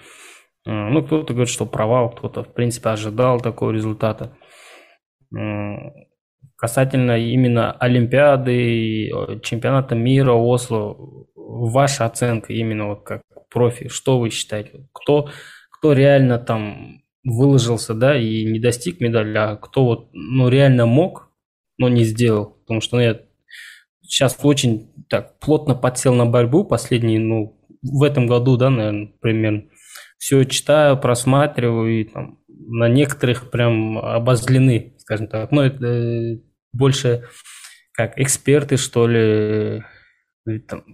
[0.66, 4.36] Э, ну, кто-то говорит, что провал, кто-то, в принципе, ожидал такого результата.
[5.34, 6.09] Э,
[6.60, 10.94] касательно именно Олимпиады, э, чемпионата мира Осло,
[11.34, 14.86] ваша оценка именно вот как профи, что вы считаете?
[14.92, 15.30] Кто,
[15.70, 21.30] кто реально там выложился, да, и не достиг медали, а кто вот, ну, реально мог,
[21.78, 22.58] но не сделал.
[22.60, 23.20] Потому что ну, я
[24.02, 29.62] сейчас очень так плотно подсел на борьбу последние, ну, в этом году, да, наверное, примерно.
[30.18, 35.50] Все читаю, просматриваю, и там на некоторых прям обозлены, скажем так.
[35.50, 36.38] Ну, это э,
[36.72, 37.28] больше
[37.92, 39.82] как эксперты, что ли,
[40.68, 40.84] там,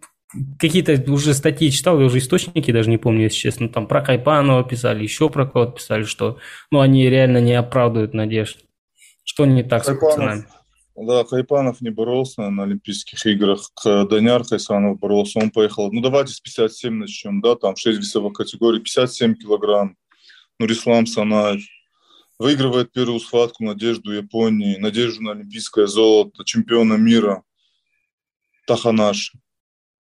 [0.59, 4.65] какие-то уже статьи читал, я уже источники даже не помню, если честно, там про Кайпанова
[4.65, 6.39] писали, еще про кого-то писали, что
[6.71, 8.59] ну, они реально не оправдывают надежд.
[9.25, 10.47] Что не так Хайпанов, с пацанами?
[10.97, 16.41] Да, Хайпанов не боролся на Олимпийских играх, Даняр Хайсанов боролся, он поехал, ну давайте с
[16.41, 19.97] 57 начнем, да, там 6 весовых категорий, 57 килограмм,
[20.59, 21.63] Нурислам Санаев,
[22.39, 27.43] выигрывает первую схватку Надежду Японии, Надежду на олимпийское золото, чемпиона мира
[28.67, 29.39] Таханаши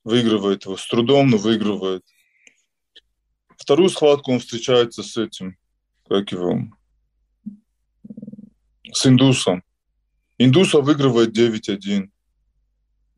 [0.04, 0.78] выигрывает его.
[0.78, 2.04] С трудом, но выигрывает.
[3.58, 5.58] Вторую схватку он встречается с этим,
[6.08, 6.60] как его,
[8.92, 9.64] с индусом.
[10.38, 12.10] Индуса выигрывает 9-1.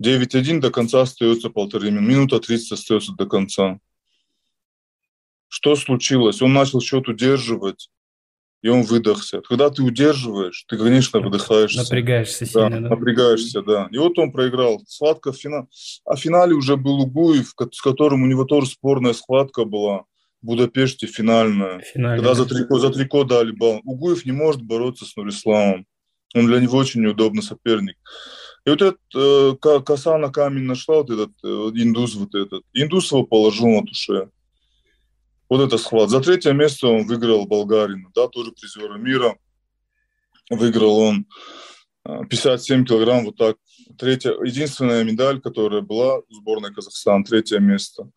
[0.04, 2.12] 9-1 до конца остается полторы минуты.
[2.12, 3.80] Минута 30 остается до конца.
[5.48, 6.42] Что случилось?
[6.42, 7.90] Он начал счет удерживать
[8.62, 9.42] и он выдохся.
[9.42, 11.82] Когда ты удерживаешь, ты, конечно, выдыхаешься.
[11.82, 12.80] Напрягаешься сильно, да?
[12.80, 12.90] да?
[12.90, 13.88] Напрягаешься, да.
[13.92, 14.82] И вот он проиграл.
[14.88, 15.68] Схватка в финале.
[16.06, 20.04] А в финале уже был Угуев, с которым у него тоже спорная схватка была.
[20.42, 21.80] В Будапеште финальная.
[21.80, 22.18] Финальная.
[22.18, 23.82] Когда за трико, за трико дали бал.
[23.84, 25.86] Угуев не может бороться с Нурисламом.
[26.34, 27.98] Он для него очень неудобный соперник.
[28.66, 32.64] И вот этот э, коса на камень нашла, вот этот э, индус вот этот.
[32.74, 34.30] Индус его положил на туше.
[35.52, 36.10] Вот это схват.
[36.10, 39.36] За третье место он выиграл Болгарина, да, тоже призера мира.
[40.50, 41.26] Выиграл он
[42.06, 43.58] 57 а, килограмм, вот так.
[43.98, 48.10] Третья, единственная медаль, которая была в сборной Казахстана, третье место.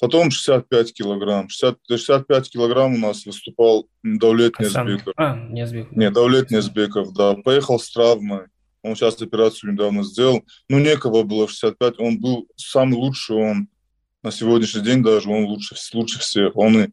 [0.00, 1.50] Потом 65 килограмм.
[1.50, 5.12] 60, 65 килограмм у нас выступал Даулет Незбеков.
[5.18, 5.94] А, Незбеков.
[5.94, 7.34] Нет, Даулет Незбеков, да.
[7.34, 8.46] Поехал с травмой.
[8.80, 10.42] Он сейчас операцию недавно сделал.
[10.70, 12.00] Ну, некого было в 65.
[12.00, 13.68] Он был самый лучший, он
[14.22, 16.56] на сегодняшний день даже он лучше, лучше всех.
[16.56, 16.88] Он и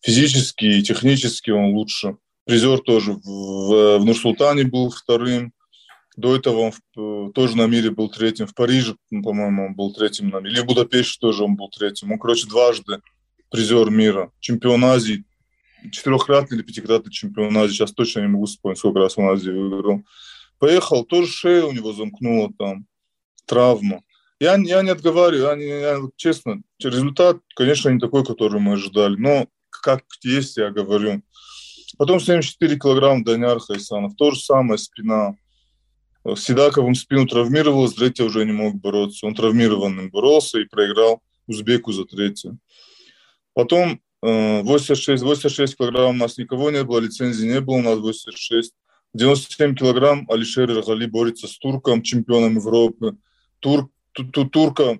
[0.00, 2.16] физически, и технически он лучше.
[2.44, 5.52] Призер тоже в, в Нур-Султане был вторым.
[6.16, 8.46] До этого он в, тоже на мире был третьим.
[8.46, 10.54] В Париже, по-моему, он был третьим на мире.
[10.54, 12.12] Или в Будапеште тоже он был третьим.
[12.12, 13.00] Он, короче, дважды
[13.50, 14.30] призер мира.
[14.40, 15.24] Чемпион Азии.
[15.90, 17.74] Четырехкратный или пятикратный чемпион Азии.
[17.74, 20.02] Сейчас точно не могу вспомнить, сколько раз он Азии выиграл.
[20.58, 22.86] Поехал, тоже шея у него замкнула там.
[23.46, 24.02] Травма.
[24.40, 29.16] Я, я не отговариваю, я, не, я, честно, результат, конечно, не такой, который мы ожидали,
[29.16, 31.22] но как есть, я говорю.
[31.98, 35.36] Потом 74 килограмм Даняр Хайсанов, то же самое, спина.
[36.24, 39.26] С Седаковым спину травмировал, с третьего уже не мог бороться.
[39.26, 42.56] Он травмированным боролся и проиграл Узбеку за третье.
[43.52, 47.98] Потом 86, э, 86 килограмм у нас никого не было, лицензии не было, у нас
[47.98, 48.72] 86.
[49.12, 53.16] 97 килограмм Алишер Рагали борется с турком, чемпионом Европы.
[53.60, 54.98] Турк турка,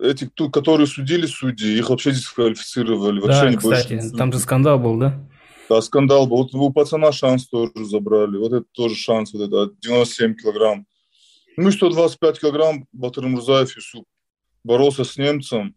[0.00, 3.20] эти, которые судили судьи, их вообще дисквалифицировали.
[3.20, 5.28] Вообще да, не кстати, больше там же скандал был, да?
[5.68, 6.38] Да, скандал был.
[6.38, 8.36] Вот у пацана шанс тоже забрали.
[8.38, 10.86] Вот это тоже шанс, вот это 97 килограмм.
[11.56, 14.06] Ну и 125 килограмм Батыр Мурзаев Юсуп
[14.64, 15.74] боролся с немцем,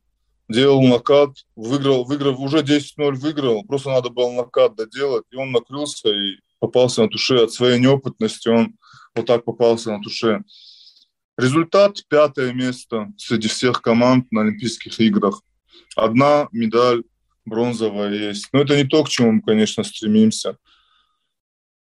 [0.49, 6.09] делал накат, выиграл, выиграл, уже 10-0 выиграл, просто надо было накат доделать, и он накрылся
[6.09, 7.36] и попался на туше.
[7.36, 8.75] От своей неопытности он
[9.15, 10.43] вот так попался на туше.
[11.38, 15.41] Результат– пятое место среди всех команд на Олимпийских играх.
[15.96, 17.04] Одна медаль
[17.46, 18.50] бронзовая есть.
[18.54, 20.58] Но это не то, к чему мы, конечно, стремимся.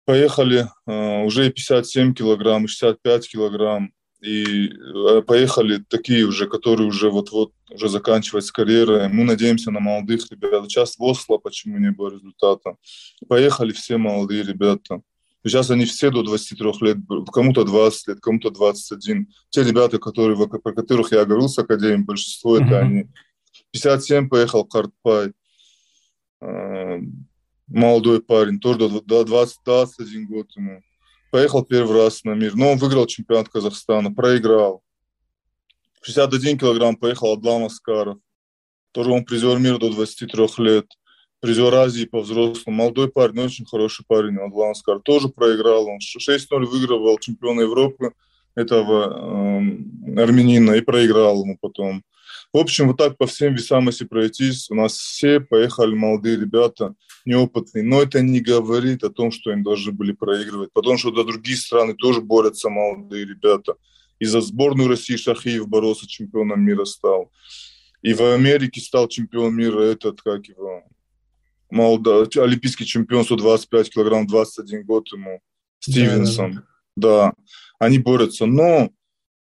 [0.06, 3.92] Поехали э, уже 57 килограмм, и 65 килограмм.
[4.22, 9.10] И э, поехали такие уже, которые уже вот-вот уже заканчивать с карьерой.
[9.10, 10.64] Мы надеемся на молодых ребят.
[10.66, 12.76] Сейчас в Осло почему не было результата.
[13.28, 15.02] Поехали все молодые ребята.
[15.48, 16.98] Сейчас они все до 23 лет,
[17.32, 19.28] кому-то 20 лет, кому-то 21.
[19.50, 22.66] Те ребята, которые, про которых я говорил с Академией, большинство mm-hmm.
[22.66, 23.08] это они
[23.72, 25.34] 57 поехал Картпай,
[26.42, 27.00] э,
[27.68, 30.82] молодой парень, тоже до 20, 21 год ему.
[31.32, 34.82] Поехал первый раз на мир, но он выиграл чемпионат Казахстана, проиграл.
[36.02, 38.18] 61 килограмм поехал Адлам Аскаров.
[38.94, 40.86] Тоже он призер мира до 23 лет.
[41.40, 42.76] Призер Азии по взрослым.
[42.76, 44.38] Молодой парень, очень хороший парень.
[44.38, 45.88] Адлам Аскаров тоже проиграл.
[45.88, 48.14] Он 6-0 выигрывал чемпиона Европы
[48.56, 52.04] этого э, армянина и проиграл ему потом.
[52.52, 56.96] В общем, вот так по всем весам, если пройтись, у нас все поехали молодые ребята,
[57.26, 57.84] неопытные.
[57.84, 61.58] Но это не говорит о том, что им должны были проигрывать, потому что до другие
[61.58, 63.76] страны тоже борются молодые ребята.
[64.18, 67.32] И за сборную России Шахиев боролся, чемпионом мира стал.
[68.02, 70.84] И в Америке стал чемпион мира этот, как его,
[71.70, 75.42] молодой, олимпийский чемпион 125 килограмм, 21 год ему,
[75.80, 76.64] Стивенсон.
[76.96, 77.34] Да, да.
[77.80, 78.46] они борются.
[78.46, 78.90] Но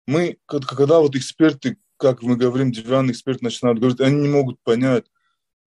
[0.06, 5.04] мы, когда вот эксперты как мы говорим, деревянный эксперт начинают говорить, они не могут понять,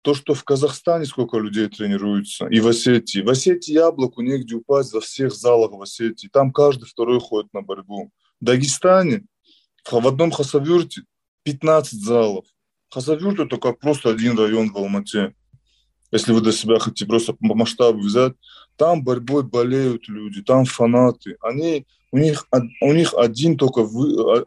[0.02, 3.20] то, что в Казахстане сколько людей тренируются, и в Осетии.
[3.20, 6.28] В Осетии яблоку негде упасть во всех залах в Осетии.
[6.32, 8.10] Там каждый второй ходит на борьбу.
[8.40, 9.24] В Дагестане,
[9.90, 11.02] в одном Хасавюрте
[11.42, 12.46] 15 залов.
[12.90, 15.34] Хасавюрт– это как просто один район в Алмате.
[16.12, 18.34] Если вы для себя хотите просто по масштабу взять,
[18.76, 21.36] там борьбой болеют люди, там фанаты.
[21.40, 22.46] Они, у, них,
[22.80, 23.86] у них один только,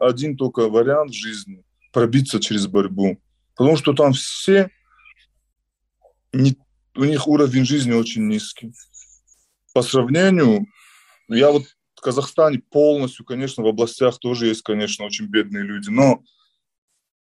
[0.00, 1.62] один только вариант жизни–
[1.94, 3.18] пробиться через борьбу.
[3.54, 4.68] Потому что там все,
[6.32, 6.56] не,
[6.96, 8.74] у них уровень жизни очень низкий.
[9.72, 10.66] По сравнению,
[11.28, 16.22] я вот в Казахстане полностью, конечно, в областях тоже есть, конечно, очень бедные люди, но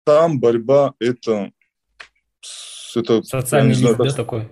[0.04, 1.52] там борьба это...
[2.96, 4.50] это Социальный лифт, да, такой?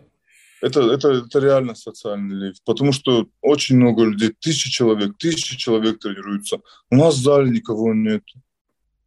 [0.62, 6.00] Это, это, это реально социальный лифт, потому что очень много людей, тысячи человек, тысячи человек
[6.00, 6.60] тренируются.
[6.90, 8.24] У нас в зале никого нет.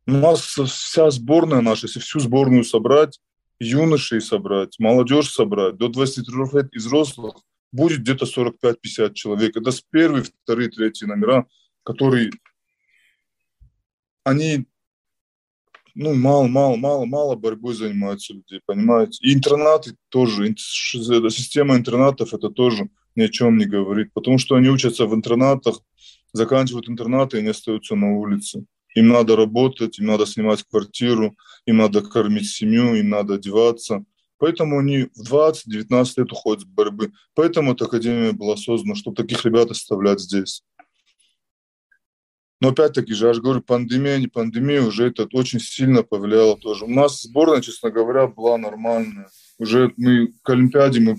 [0.06, 3.20] У нас вся сборная наша, если всю сборную собрать,
[3.58, 7.34] юношей собрать, молодежь собрать, до 23 лет из взрослых,
[7.72, 9.56] будет где-то 45-50 человек.
[9.56, 11.46] Это с первые, вторые, третьи номера,
[11.82, 12.30] которые,
[14.24, 14.66] они,
[16.00, 19.18] ну, мало, мало, мало, мало борьбой занимаются люди, понимаете?
[19.20, 24.68] И интернаты тоже, система интернатов, это тоже ни о чем не говорит, потому что они
[24.68, 25.80] учатся в интернатах,
[26.32, 28.64] заканчивают интернаты и не остаются на улице.
[28.94, 34.04] Им надо работать, им надо снимать квартиру, им надо кормить семью, им надо одеваться.
[34.38, 37.10] Поэтому они в 20-19 лет уходят с борьбы.
[37.34, 40.62] Поэтому эта академия была создана, чтобы таких ребят оставлять здесь.
[42.60, 46.84] Но опять-таки же, я же говорю, пандемия, не пандемия, уже это очень сильно повлияло тоже.
[46.84, 49.28] У нас сборная, честно говоря, была нормальная.
[49.58, 51.18] Уже мы к Олимпиаде мы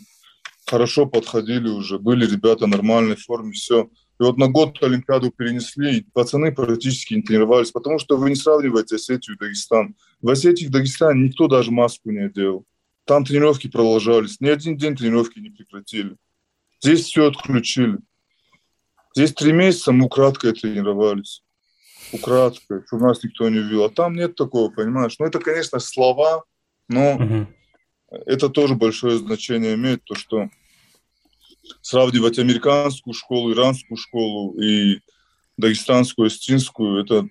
[0.69, 3.89] хорошо подходили уже, были ребята в нормальной форме, все.
[4.19, 8.35] И вот на год Олимпиаду перенесли, и пацаны практически не тренировались, потому что вы не
[8.35, 9.95] сравниваете Осетию и Дагестан.
[10.21, 12.65] В Осетии и в Дагестане никто даже маску не одел.
[13.05, 14.41] Там тренировки продолжались.
[14.41, 16.17] Ни один день тренировки не прекратили.
[16.81, 17.99] Здесь все отключили.
[19.15, 21.43] Здесь три месяца мы украдкой тренировались.
[22.11, 23.85] Украдкой, чтобы нас никто не увидел.
[23.85, 25.15] А там нет такого, понимаешь?
[25.19, 26.43] Ну, это, конечно, слова,
[26.87, 27.47] но угу.
[28.25, 30.49] это тоже большое значение имеет, то, что
[31.81, 35.01] сравнивать американскую школу, иранскую школу и
[35.57, 37.27] дагестанскую, остинскую, это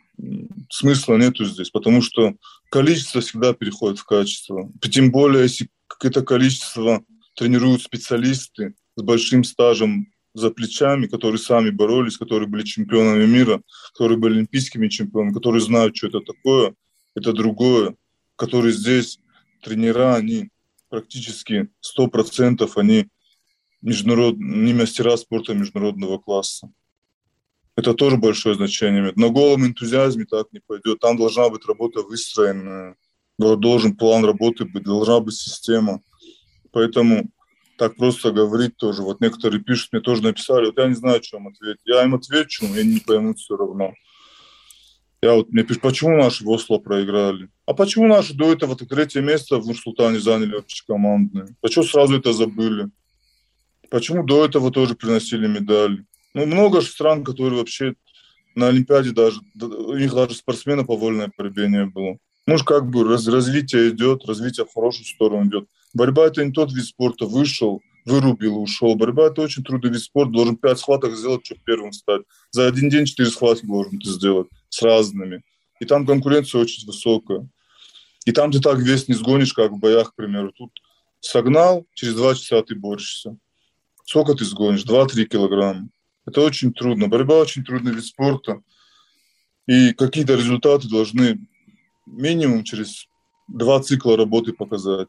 [0.70, 2.34] смысла нету здесь, потому что
[2.70, 4.70] количество всегда переходит в качество.
[4.82, 5.68] Тем более, если
[6.02, 7.02] это количество
[7.34, 14.18] тренируют специалисты с большим стажем за плечами, которые сами боролись, которые были чемпионами мира, которые
[14.18, 16.74] были олимпийскими чемпионами, которые знают, что это такое,
[17.14, 17.96] это другое,
[18.36, 19.18] которые здесь
[19.62, 20.50] тренера, они
[20.88, 23.08] практически 100% они
[23.82, 24.36] международ...
[24.38, 26.70] не мастера спорта международного класса.
[27.76, 29.16] Это тоже большое значение имеет.
[29.16, 30.98] На голом энтузиазме так не пойдет.
[30.98, 32.96] Там должна быть работа выстроенная,
[33.38, 36.00] должен план работы быть, должна быть система.
[36.72, 37.30] Поэтому
[37.78, 39.02] так просто говорить тоже.
[39.02, 41.80] Вот некоторые пишут, мне тоже написали, вот я не знаю, что им ответить.
[41.84, 43.94] Я им отвечу, но они не поймут все равно.
[45.22, 47.48] Я вот мне пишут, почему наши в Осло проиграли?
[47.66, 51.56] А почему наши до этого третье место в Нур-Султане заняли общекомандные?
[51.60, 52.90] Почему сразу это забыли?
[53.90, 56.04] Почему до этого тоже приносили медали?
[56.34, 57.94] Ну, много же стран, которые вообще
[58.54, 62.18] на Олимпиаде даже, у них даже спортсмена по вольной борьбе не было.
[62.46, 65.68] Ну, как бы раз, развитие идет, развитие в хорошую сторону идет.
[65.94, 67.26] Борьба– это не тот вид спорта.
[67.26, 68.94] Вышел, вырубил, ушел.
[68.94, 70.32] Борьба– это очень трудный вид спорта.
[70.32, 72.22] Должен пять схваток сделать, чтобы первым стать.
[72.50, 75.42] За один день четыре схватки должен ты сделать с разными.
[75.80, 77.48] И там конкуренция очень высокая.
[78.24, 80.52] И там ты так вес не сгонишь, как в боях, к примеру.
[80.52, 80.72] Тут
[81.20, 83.36] согнал, через два часа ты борешься.
[84.04, 84.84] Сколько ты сгонишь?
[84.84, 85.88] 2-3 килограмма.
[86.26, 87.08] Это очень трудно.
[87.08, 88.60] Борьба очень трудный вид спорта.
[89.66, 91.38] И какие-то результаты должны
[92.06, 93.06] минимум через
[93.48, 95.08] два цикла работы показать.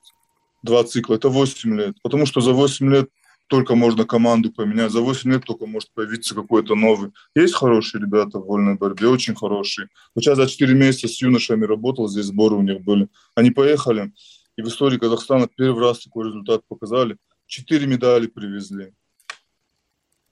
[0.63, 1.95] Два цикла– это 8 лет.
[2.03, 3.09] Потому что за 8 лет
[3.47, 4.91] только можно команду поменять.
[4.91, 7.11] За 8 лет только может появиться какой-то новый.
[7.35, 9.89] Есть хорошие ребята в вольной борьбе, очень хорошие.
[10.13, 13.07] Вот сейчас за 4 месяца с юношами работал, здесь сборы у них были.
[13.35, 14.13] Они поехали,
[14.55, 17.17] и в истории Казахстана первый раз такой результат показали.
[17.47, 18.93] Четыре медали привезли.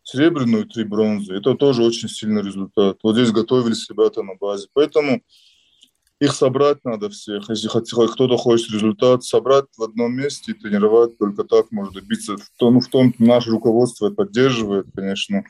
[0.03, 1.33] Серебряную и три бронзы.
[1.33, 2.99] Это тоже очень сильный результат.
[3.03, 4.67] Вот здесь готовились ребята на базе.
[4.73, 5.21] Поэтому
[6.19, 7.49] их собрать надо всех.
[7.49, 12.37] Если кто-то хочет результат, собрать в одном месте и тренировать, только так можно добиться.
[12.37, 15.43] В том, ну, в том наше руководство поддерживает, конечно,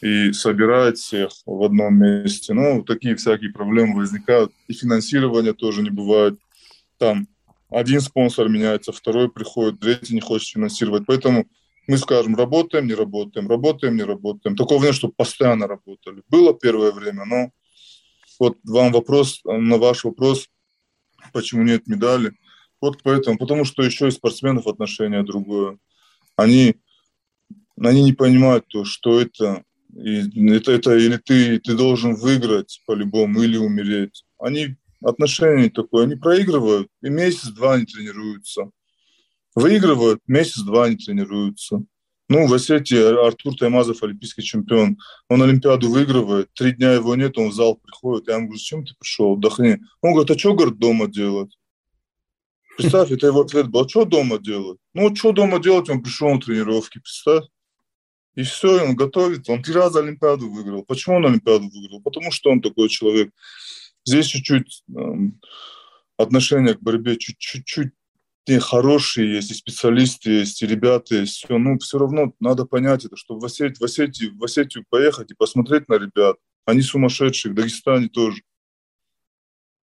[0.00, 2.54] и собирает всех в одном месте.
[2.54, 4.52] Ну, такие всякие проблемы возникают.
[4.68, 6.38] И финансирование тоже не бывает.
[6.98, 7.26] Там
[7.68, 11.04] один спонсор меняется, второй приходит, третий не хочет финансировать.
[11.06, 11.46] Поэтому
[11.88, 14.56] мы скажем, работаем, не работаем, работаем, не работаем.
[14.56, 16.22] Такого нет, чтобы постоянно работали.
[16.28, 17.50] Было первое время, но
[18.38, 20.48] вот вам вопрос, на ваш вопрос,
[21.32, 22.32] почему нет медали.
[22.80, 25.78] Вот поэтому, потому что еще и спортсменов отношение другое.
[26.36, 26.76] Они,
[27.80, 29.64] они не понимают то, что это,
[29.94, 34.24] и это, это или ты, ты должен выиграть по-любому, или умереть.
[34.38, 38.70] Они отношение такое, они проигрывают, и месяц-два они тренируются.
[39.54, 41.82] Выигрывают, месяц-два они тренируются.
[42.28, 44.98] Ну, в Осетии Артур Таймазов, олимпийский чемпион,
[45.28, 48.84] он Олимпиаду выигрывает, три дня его нет, он в зал приходит, я ему говорю, зачем
[48.84, 49.78] ты пришел, отдохни.
[50.00, 51.56] Он говорит, а что, говорит, дома делать?
[52.76, 54.78] Представь, это его ответ был, а что дома делать?
[54.92, 57.44] Ну, что дома делать, он пришел на тренировки, представь.
[58.34, 60.82] И все, он готовит, он три раза Олимпиаду выиграл.
[60.84, 62.02] Почему он Олимпиаду выиграл?
[62.02, 63.30] Потому что он такой человек.
[64.04, 65.02] Здесь чуть-чуть э,
[66.18, 67.92] отношение к борьбе чуть-чуть
[68.48, 71.34] и хорошие есть, и специалисты есть, и ребята есть.
[71.34, 75.30] Все, ну, все равно надо понять это, что в Осетию, в, Осетию, в Осетию поехать
[75.30, 76.36] и посмотреть на ребят.
[76.64, 78.42] Они сумасшедшие, в Дагестане тоже.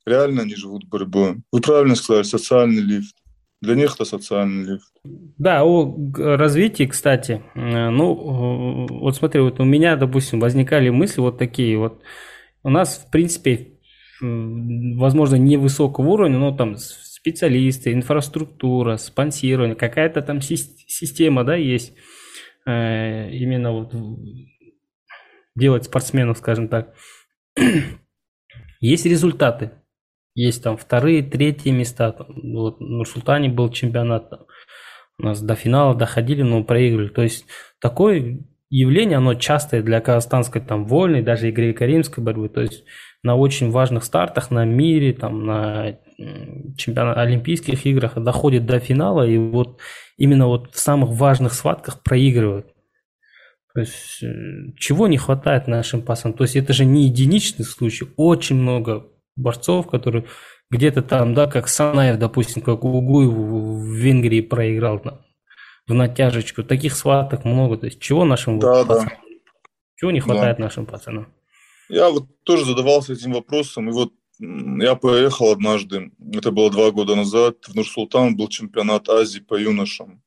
[0.06, 1.38] Реально они живут борьбой.
[1.52, 3.16] Вы правильно сказали, социальный лифт.
[3.62, 4.92] Для них это социальный лифт.
[5.04, 7.42] Да, о развитии, кстати.
[7.56, 12.02] Э, ну, вот смотри, вот у меня, допустим, возникали мысли вот такие вот.
[12.64, 13.80] У нас, в принципе,
[14.20, 16.76] возможно, невысокого уровня, но там
[17.24, 21.94] специалисты, инфраструктура, спонсирование, какая-то там система, да, есть
[22.66, 23.94] э, именно вот
[25.56, 26.94] делать спортсменов, скажем так.
[28.82, 29.72] есть результаты,
[30.36, 32.14] есть там вторые, третьи места.
[32.28, 34.40] Вот в Нур-Султане был чемпионат, там,
[35.18, 37.08] у нас до финала доходили, но проиграли.
[37.08, 37.46] То есть
[37.80, 42.50] такое явление, оно частое для казахстанской там вольной, даже и греко-римской борьбы.
[42.50, 42.84] То есть
[43.24, 46.00] на очень важных стартах, на мире, там, на
[46.78, 49.80] чемпионат, Олимпийских играх доходит до финала и вот
[50.18, 52.68] именно вот в самых важных схватках проигрывают.
[53.74, 56.34] То есть э, чего не хватает нашим пасам?
[56.34, 60.26] То есть это же не единичный случай, очень много борцов, которые
[60.70, 65.22] где-то там, да, как Санаев, допустим, как Угуй в Венгрии проиграл там,
[65.88, 66.64] в натяжечку.
[66.64, 67.78] Таких схваток много.
[67.78, 69.10] То есть чего нашим да, пацанам?
[69.10, 69.40] Да.
[69.96, 70.64] Чего не хватает да.
[70.64, 71.28] нашим пацанам?
[71.90, 77.16] Я вот тоже задавался этим вопросом, и вот я поехал однажды, это было два года
[77.16, 80.22] назад, в Нур-Султан был чемпионат Азии по юношам.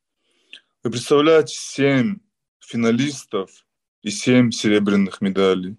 [0.83, 2.19] Вы представляете, семь
[2.61, 3.51] финалистов
[4.03, 5.77] и семь серебряных медалей.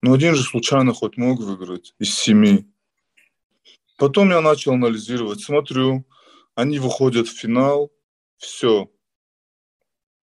[0.00, 2.66] Ну, один же случайно хоть мог выиграть из семи.
[3.98, 6.06] Потом я начал анализировать, смотрю,
[6.54, 7.92] они выходят в финал,
[8.36, 8.90] все.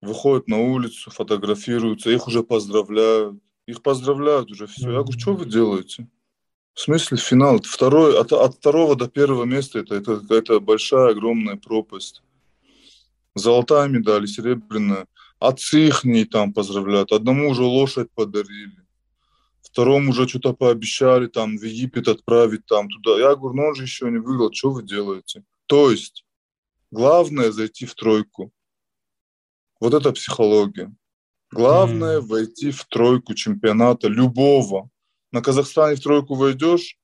[0.00, 3.42] Выходят на улицу, фотографируются, их уже поздравляют.
[3.66, 4.90] Их поздравляют уже все.
[4.90, 6.08] Я говорю, что вы делаете?
[6.74, 7.60] В смысле финал?
[7.62, 12.22] Второй, от, от второго до первого места это, это какая-то большая, огромная пропасть.
[13.34, 15.06] Золотая медаль, серебряная.
[15.38, 17.12] Отцы их там поздравляют.
[17.12, 18.84] Одному уже лошадь подарили.
[19.62, 23.18] Второму уже что-то пообещали там в Египет отправить там туда.
[23.18, 25.44] Я говорю, ну он же еще не выиграл, что вы делаете?
[25.66, 26.24] То есть
[26.90, 28.52] главное зайти в тройку.
[29.80, 30.94] Вот это психология.
[31.50, 32.26] Главное mm.
[32.26, 34.90] войти в тройку чемпионата любого.
[35.34, 36.96] На Казахстане в тройку войдешь,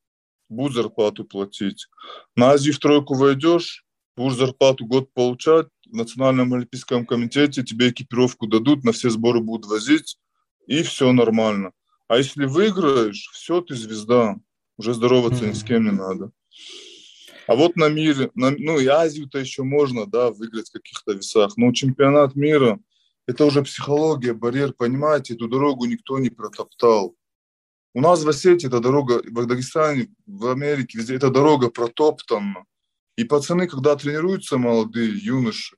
[0.48, 1.88] будешь зарплату платить.
[2.36, 3.84] На Азии в тройку войдешь,
[4.16, 5.66] будешь зарплату год получать.
[5.84, 10.16] В Национальном олимпийском комитете тебе экипировку дадут, на все сборы будут возить,
[10.68, 11.72] и все нормально.
[12.06, 14.36] А если выиграешь, все, ты звезда.
[14.76, 15.48] Уже здороваться mm-hmm.
[15.48, 16.30] ни с кем не надо.
[17.48, 21.56] А вот на мире, на, ну и Азию-то еще можно, да, выиграть в каких-то весах.
[21.56, 22.78] Но чемпионат мира,
[23.26, 27.16] это уже психология, барьер, понимаете, эту дорогу никто не протоптал.
[27.92, 32.64] У нас в Осетии эта дорога, в Дагестане, в Америке, везде эта дорога протоптана.
[33.16, 35.76] И пацаны, когда тренируются молодые, юноши,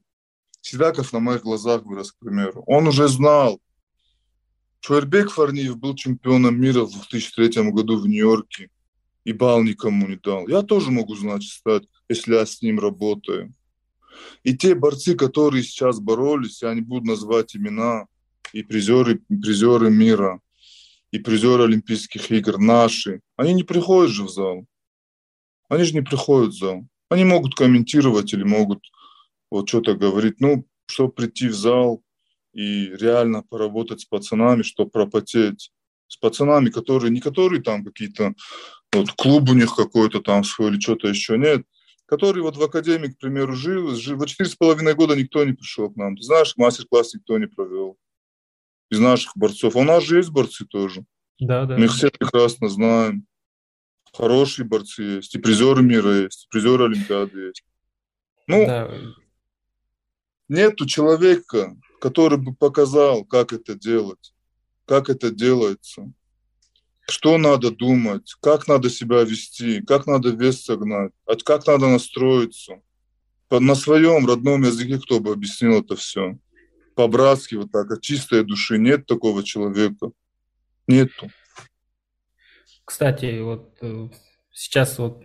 [0.61, 3.61] Сидаков на моих глазах вырос, к примеру, он уже знал.
[4.81, 8.71] Чуэрбек Фарниев был чемпионом мира в 2003 году в Нью-Йорке.
[9.25, 10.49] и бал никому не дал.
[10.49, 13.53] Я тоже могу, значит, стать, если я с ним работаю.
[14.43, 18.07] И те борцы, которые сейчас боролись, я не буду называть имена,
[18.53, 20.41] и призеры, и призеры мира,
[21.13, 24.65] и призеры Олимпийских игр наши, они не приходят же в зал.
[25.69, 26.87] Они же не приходят в зал.
[27.11, 28.81] Они могут комментировать или могут
[29.51, 30.41] вот что-то говорить.
[30.41, 32.03] Ну, чтобы прийти в зал
[32.55, 35.71] и реально поработать с пацанами, чтобы пропотеть.
[36.09, 38.35] С пацанами, которые, не которые там какие-то,
[38.93, 41.67] вот клуб у них какой-то там свой или что-то еще, нет.
[42.07, 45.53] Который вот в академии, к примеру, жил, жил за четыре с половиной года никто не
[45.53, 46.17] пришел к нам.
[46.17, 47.99] Ты знаешь, мастер-класс никто не провел
[48.93, 49.75] из наших борцов.
[49.75, 51.05] А у нас же есть борцы тоже.
[51.41, 51.77] Да, да.
[51.77, 53.27] Мы их все прекрасно знаем.
[54.13, 57.65] Хорошие борцы есть, и призеры мира есть, и призеры Олимпиады есть.
[58.47, 58.91] Ну, да.
[60.49, 64.35] нету человека, который бы показал, как это делать,
[64.85, 66.13] как это делается,
[67.09, 71.13] что надо думать, как надо себя вести, как надо вес согнать,
[71.45, 72.83] как надо настроиться.
[73.51, 76.39] На своем родном языке кто бы объяснил это все
[76.95, 78.79] по-братски, вот так, от чистой души.
[78.79, 80.11] Нет такого человека.
[80.87, 81.31] Нету.
[82.85, 84.09] Кстати, вот э,
[84.53, 85.25] сейчас вот,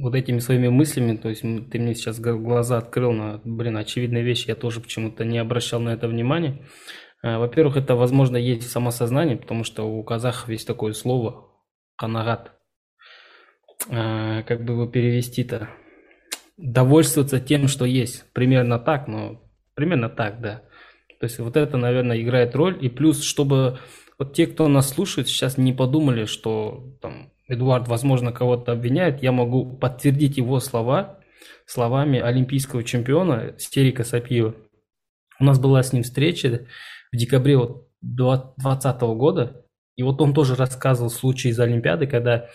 [0.00, 4.48] вот этими своими мыслями, то есть ты мне сейчас глаза открыл на, блин, очевидные вещи,
[4.48, 6.64] я тоже почему-то не обращал на это внимания.
[7.22, 11.48] Э, во-первых, это, возможно, есть самосознание, потому что у казахов есть такое слово
[11.96, 12.52] «канагат».
[13.88, 15.70] Э, как бы его перевести-то?
[16.56, 18.30] Довольствоваться тем, что есть.
[18.32, 19.42] Примерно так, но
[19.74, 20.62] примерно так, да.
[21.20, 22.78] То есть вот это, наверное, играет роль.
[22.80, 23.78] И плюс, чтобы
[24.18, 29.32] вот те, кто нас слушает, сейчас не подумали, что там Эдуард, возможно, кого-то обвиняет, я
[29.32, 31.20] могу подтвердить его слова
[31.66, 34.54] словами олимпийского чемпиона Стерика Сапиева.
[35.40, 36.66] У нас была с ним встреча
[37.12, 37.58] в декабре
[38.02, 39.64] 2020 года,
[39.96, 42.48] и вот он тоже рассказывал случай из Олимпиады, когда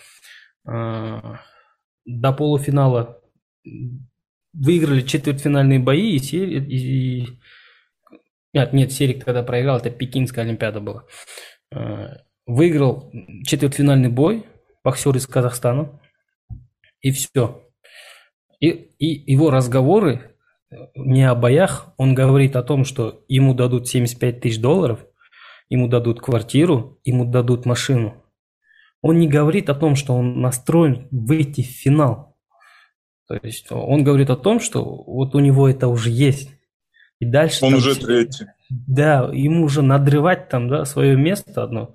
[0.66, 1.20] э,
[2.04, 3.20] до полуфинала
[4.52, 7.28] выиграли четвертьфинальные бои, и, и
[8.54, 11.04] нет, нет, Серик тогда проиграл, это Пекинская Олимпиада была.
[11.72, 13.12] Э, выиграл
[13.44, 14.46] четвертьфинальный бой,
[14.82, 16.00] боксер из Казахстана,
[17.00, 17.62] и все.
[18.60, 20.36] И, и его разговоры
[20.94, 25.04] не о боях, он говорит о том, что ему дадут 75 тысяч долларов,
[25.68, 28.22] ему дадут квартиру, ему дадут машину.
[29.02, 32.36] Он не говорит о том, что он настроен выйти в финал.
[33.28, 36.53] То есть он говорит о том, что вот у него это уже есть.
[37.20, 37.64] И дальше...
[37.64, 38.46] Он там, уже третий.
[38.68, 41.94] Да, ему уже надрывать там, да, свое место одно.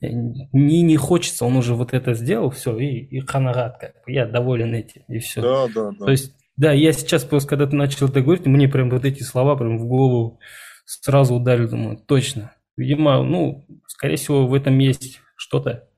[0.00, 4.74] Не, не хочется, он уже вот это сделал, все, и, и ханарат, как я доволен
[4.74, 5.40] этим, и все.
[5.40, 6.06] Да, да, да.
[6.06, 9.22] То есть, да, я сейчас просто, когда ты начал это говорить, мне прям вот эти
[9.22, 10.40] слова прям в голову
[10.84, 12.52] сразу ударили, думаю, точно.
[12.76, 15.88] Видимо, ну, скорее всего, в этом есть что-то.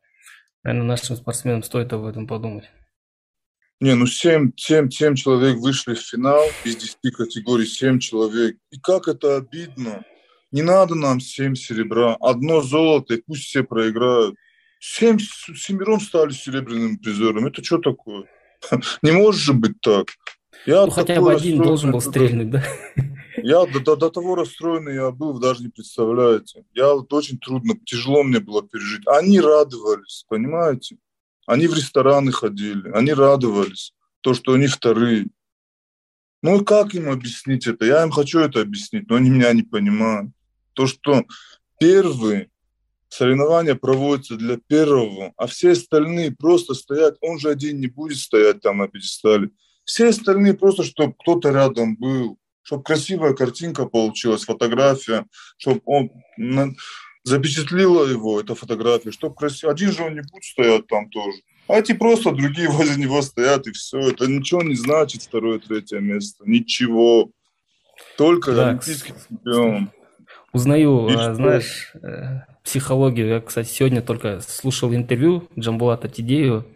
[0.62, 2.70] Наверное, нашим спортсменам стоит об этом подумать.
[3.84, 8.56] Не, ну 7, 7, 7 человек вышли в финал из 10 категорий, 7 человек.
[8.70, 10.02] И как это обидно.
[10.52, 14.36] Не надо нам 7 серебра, одно золото, и пусть все проиграют.
[14.80, 17.46] 7, семером стали серебряным призером.
[17.46, 18.24] Это что такое?
[19.02, 20.06] Не может же быть так.
[20.64, 22.64] Я ну, хотя бы один должен был стрельнуть, да?
[23.36, 26.64] Я до, до, до того расстроенный я был, вы даже не представляете.
[26.72, 29.06] Я вот очень трудно, тяжело мне было пережить.
[29.06, 30.96] Они радовались, понимаете?
[31.46, 35.26] Они в рестораны ходили, они радовались, то, что они вторые.
[36.42, 37.84] Ну и как им объяснить это?
[37.84, 40.30] Я им хочу это объяснить, но они меня не понимают.
[40.74, 41.24] То, что
[41.78, 42.50] первые
[43.08, 48.60] соревнования проводятся для первого, а все остальные просто стоят, он же один не будет стоять
[48.60, 49.50] там на пьедестале.
[49.84, 55.26] Все остальные просто, чтобы кто-то рядом был, чтобы красивая картинка получилась, фотография,
[55.58, 56.10] чтобы он
[57.24, 59.72] запечатлила его, эта фотография, чтобы красиво.
[59.72, 61.38] Один же он не будет стоять там тоже.
[61.66, 63.98] А эти просто другие возле него стоят, и все.
[64.10, 66.44] Это ничего не значит, второе, третье место.
[66.46, 67.30] Ничего.
[68.18, 68.68] Только да.
[68.68, 69.90] олимпийский чемпион.
[70.52, 73.28] Узнаю, а, знаешь, э, психологию.
[73.28, 76.66] Я, кстати, сегодня только слушал интервью Джамбулата Тидеева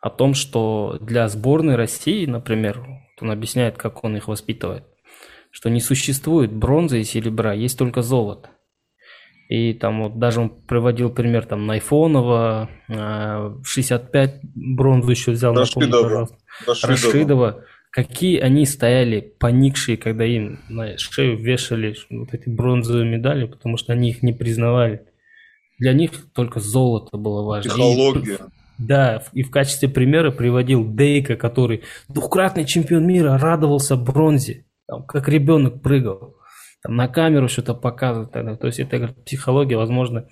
[0.00, 2.86] о том, что для сборной России, например,
[3.20, 4.84] он объясняет, как он их воспитывает,
[5.50, 8.50] что не существует бронзы и серебра, есть только золото.
[9.48, 15.84] И там вот даже он приводил пример там Найфонова, 65 э, бронзу еще взял, Рашидова.
[15.84, 16.36] напомню, пожалуйста.
[16.66, 17.12] Рашидова.
[17.12, 17.64] Рашидова.
[17.90, 23.92] Какие они стояли поникшие, когда им на шею вешали вот эти бронзовые медали, потому что
[23.92, 25.06] они их не признавали.
[25.78, 27.70] Для них только золото было важно.
[27.70, 28.34] Психология.
[28.34, 28.38] И,
[28.78, 35.28] да, и в качестве примера приводил Дейка, который двукратный чемпион мира радовался бронзе, там, как
[35.28, 36.34] ребенок прыгал
[36.84, 38.30] там, на камеру что-то показывать.
[38.30, 38.56] Тогда.
[38.56, 40.28] То есть это психология, возможно,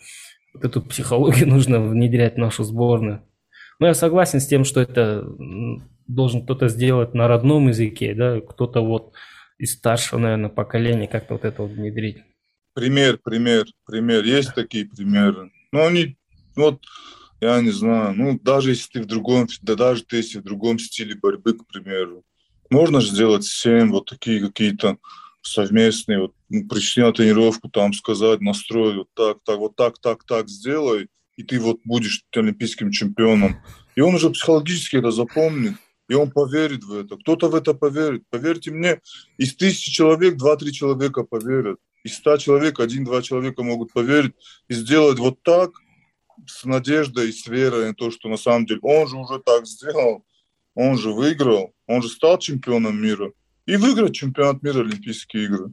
[0.54, 3.22] вот эту психологию нужно внедрять в нашу сборную.
[3.80, 5.26] Но я согласен с тем, что это
[6.06, 9.14] должен кто-то сделать на родном языке, да, кто-то вот
[9.58, 12.18] из старшего, наверное, поколения как-то вот это вот внедрить.
[12.74, 14.24] Пример, пример, пример.
[14.24, 15.50] Есть такие примеры.
[15.72, 16.16] Но они,
[16.54, 16.82] вот,
[17.40, 20.78] я не знаю, ну, даже если ты в другом, да даже ты если в другом
[20.78, 22.24] стиле борьбы, к примеру,
[22.70, 24.98] можно же сделать всем вот такие какие-то
[25.42, 30.24] совместные, вот, ну, пришли на тренировку, там сказать, настроить, вот так, так, вот так, так,
[30.24, 33.56] так сделай, и ты вот будешь олимпийским чемпионом.
[33.94, 35.74] И он уже психологически это запомнит,
[36.08, 37.16] и он поверит в это.
[37.16, 38.22] Кто-то в это поверит.
[38.30, 39.00] Поверьте мне,
[39.38, 41.78] из тысячи человек два-три человека поверят.
[42.04, 44.34] Из ста человек один-два человека могут поверить
[44.68, 45.70] и сделать вот так
[46.46, 49.66] с надеждой и с верой на то, что на самом деле он же уже так
[49.66, 50.24] сделал,
[50.74, 53.32] он же выиграл, он же стал чемпионом мира.
[53.66, 55.72] И выиграть чемпионат мира Олимпийские игры.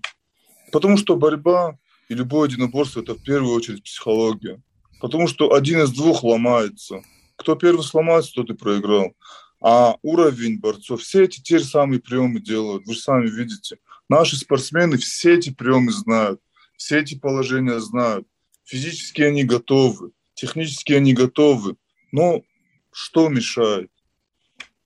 [0.71, 1.77] Потому что борьба
[2.07, 4.61] и любое единоборство– это в первую очередь психология.
[4.99, 7.01] Потому что один из двух ломается.
[7.35, 9.15] Кто первый сломается, тот и проиграл.
[9.61, 12.85] А уровень борцов, все эти те же самые приемы делают.
[12.85, 13.77] Вы же сами видите.
[14.07, 16.41] Наши спортсмены все эти приемы знают,
[16.77, 18.27] все эти положения знают.
[18.65, 21.75] Физически они готовы, технически они готовы.
[22.11, 22.43] Но
[22.91, 23.91] что мешает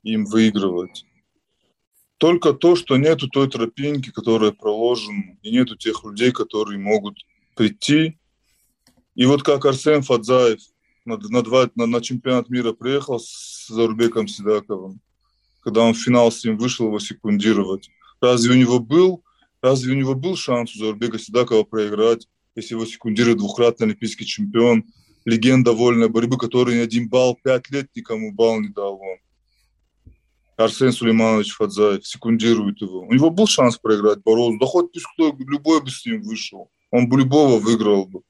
[0.03, 1.05] им выигрывать?
[2.23, 7.17] Только то, что нету той тропинки, которая проложена, и нету тех людей, которые могут
[7.53, 8.17] прийти.
[9.13, 10.61] И вот как Арсен Фадзаев
[11.03, 15.01] на, на, два, на, на чемпионат мира приехал с Зарубеком Сидаковым,
[15.59, 17.89] когда он в финал с ним вышел его секундировать.
[18.21, 19.21] Разве у него был,
[19.61, 24.85] разве у него был шанс у Зарубека Сидакова проиграть, если его секундирует двухкратный олимпийский чемпион,
[25.25, 29.17] легенда вольной борьбы, который ни один балл, пять лет никому балл не дал он.
[30.57, 33.01] Арсен Сулейманович Фадзаев секундирует его.
[33.01, 34.59] У него был шанс проиграть Борозу.
[34.59, 36.69] Да хоть пусть кто, любой бы с ним вышел.
[36.91, 38.21] Он бы любого выиграл бы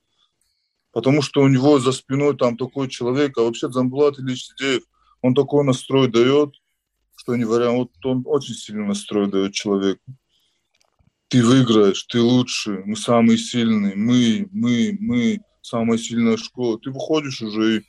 [0.93, 4.84] потому что у него за спиной там такой человек, а вообще Замбулат Ильич Сидеев,
[5.21, 6.53] он такой настрой дает,
[7.15, 10.03] что не вариант, вот он очень сильный настрой дает человеку.
[11.28, 16.80] Ты выиграешь, ты лучший, мы самые сильные, мы, мы, мы, самая сильная школа.
[16.80, 17.82] Ты выходишь уже и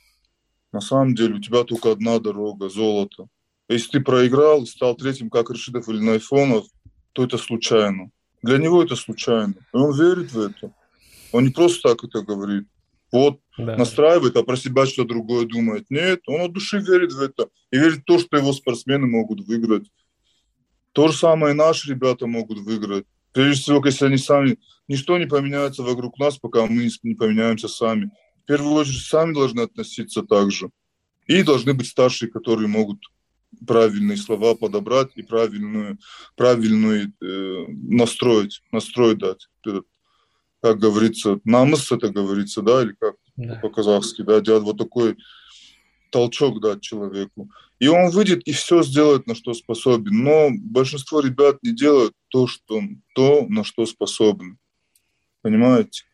[0.71, 3.27] на самом деле у тебя только одна дорога, золото.
[3.67, 6.65] Если ты проиграл и стал третьим, как Рашидов или Найфонов,
[7.13, 8.11] то это случайно.
[8.41, 9.53] Для него это случайно.
[9.73, 10.71] И он верит в это.
[11.31, 12.67] Он не просто так это говорит
[13.15, 13.77] вот да.
[13.77, 15.85] настраивает, а про себя что другое думает.
[15.89, 17.47] Нет, он от души верит в это.
[17.71, 19.89] И верит в то, что его спортсмены могут выиграть.
[20.91, 23.05] То же самое наши ребята могут выиграть.
[23.31, 24.57] Прежде всего, если они сами...
[24.87, 28.11] Ничто не поменяется вокруг нас, пока мы не поменяемся сами.
[28.43, 30.69] В первую очередь, сами должны относиться так же.
[31.25, 32.99] И должны быть старшие, которые могут
[33.65, 35.97] правильные слова подобрать и правильную,
[36.35, 39.47] правильную э, настроить, настроить дать
[40.65, 43.59] как говорится, намыс это говорится, да, или как да.
[43.61, 45.15] по-казахски, да, делать вот такой
[46.11, 47.51] толчок дать человеку.
[47.77, 50.23] И он выйдет и все сделает, на что способен.
[50.23, 52.81] Но большинство ребят не делают то, что,
[53.13, 54.57] то на что способны.
[55.43, 56.05] Понимаете?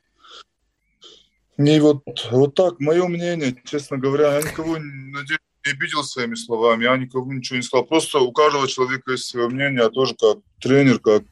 [1.57, 6.83] И вот, вот так, мое мнение, честно говоря, я никого, надеюсь, не обидел своими словами,
[6.83, 7.85] я никого ничего не сказал.
[7.85, 11.23] Просто у каждого человека есть свое мнение, а тоже как тренер, как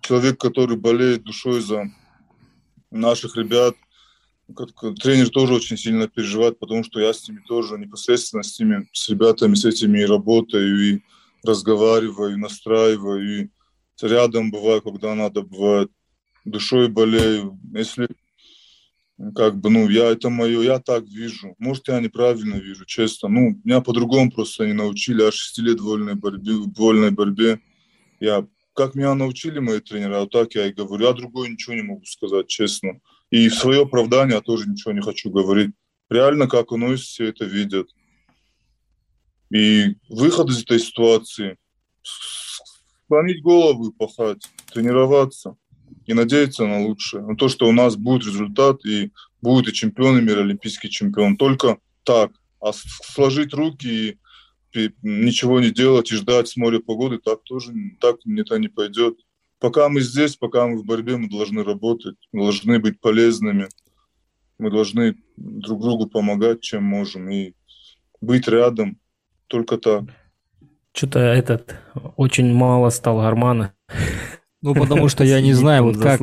[0.00, 1.90] человек, который болеет душой за
[2.90, 3.76] наших ребят.
[5.02, 9.08] Тренер тоже очень сильно переживает, потому что я с ними тоже непосредственно с ними, с
[9.10, 11.02] ребятами, с этими и работаю, и
[11.44, 13.48] разговариваю, и настраиваю, и
[14.00, 15.90] рядом бываю, когда надо, бывает.
[16.44, 17.58] Душой болею.
[17.74, 18.08] Если
[19.34, 21.54] как бы, ну, я это мое, я так вижу.
[21.58, 23.28] Может, я неправильно вижу, честно.
[23.28, 25.22] Ну, меня по-другому просто не научили.
[25.22, 27.60] Я 6 лет в вольной борьбе, в вольной борьбе.
[28.20, 31.06] Я как меня научили мои тренера, вот так я и говорю.
[31.06, 33.00] Я другое ничего не могу сказать, честно.
[33.30, 35.72] И в свое оправдание я тоже ничего не хочу говорить.
[36.08, 37.88] Реально, как оно есть, все это видят.
[39.50, 41.56] И выход из этой ситуации–
[43.08, 45.56] склонить голову и пахать, тренироваться
[46.08, 47.22] и надеяться на лучшее.
[47.22, 51.36] На то, что у нас будет результат и будет и чемпион, и мир, олимпийский чемпион.
[51.36, 52.32] Только так.
[52.60, 54.18] А сложить руки
[54.72, 59.18] и ничего не делать и ждать с моря погоды, так тоже так это не пойдет.
[59.60, 63.68] Пока мы здесь, пока мы в борьбе, мы должны работать, мы должны быть полезными,
[64.58, 67.52] мы должны друг другу помогать, чем можем, и
[68.22, 68.98] быть рядом,
[69.46, 70.04] только так.
[70.94, 71.76] Что-то этот
[72.16, 73.74] очень мало стал Гармана.
[74.62, 76.20] Ну, потому что я не знаю, вот как...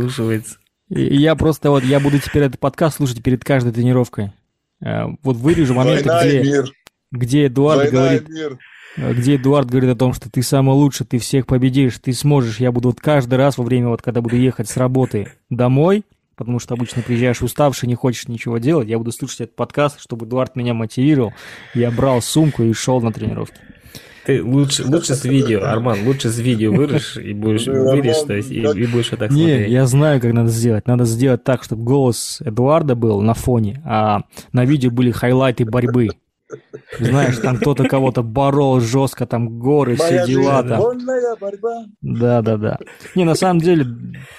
[0.90, 4.34] Я просто вот, я буду теперь этот подкаст слушать перед каждой тренировкой.
[4.82, 6.64] Э, вот вырежу моменты, где
[7.12, 8.30] где Эдуард Война говорит...
[8.30, 8.60] Мир.
[8.98, 12.62] Где Эдуард говорит о том, что ты самый лучший, ты всех победишь, ты сможешь.
[12.62, 16.06] Я буду вот каждый раз во время, вот когда буду ехать с работы домой,
[16.38, 18.88] потому что обычно приезжаешь уставший, не хочешь ничего делать.
[18.88, 21.34] Я буду слушать этот подкаст, чтобы Эдуард меня мотивировал.
[21.74, 23.58] Я брал сумку и шел на тренировки.
[24.26, 28.52] Ты лучше, лучше с видео, Арман, лучше с видео вырежь и будешь вырежь, то есть
[28.52, 29.72] и, и будешь вот так Не, смотреть.
[29.72, 30.88] я знаю, как надо сделать.
[30.88, 34.22] Надо сделать так, чтобы голос Эдуарда был на фоне, а
[34.52, 36.10] на видео были хайлайты борьбы.
[37.00, 40.82] Знаешь, там кто-то кого-то борол жестко, там горы, все дела там.
[41.40, 41.86] Борьба.
[42.02, 42.78] Да, да, да.
[43.16, 43.86] Не, на самом деле,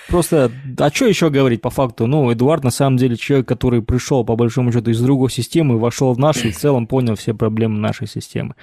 [0.09, 2.07] просто, а что еще говорить по факту?
[2.07, 6.12] Ну, Эдуард на самом деле человек, который пришел, по большому счету, из другой системы, вошел
[6.12, 8.55] в нашу и в целом понял все проблемы нашей системы.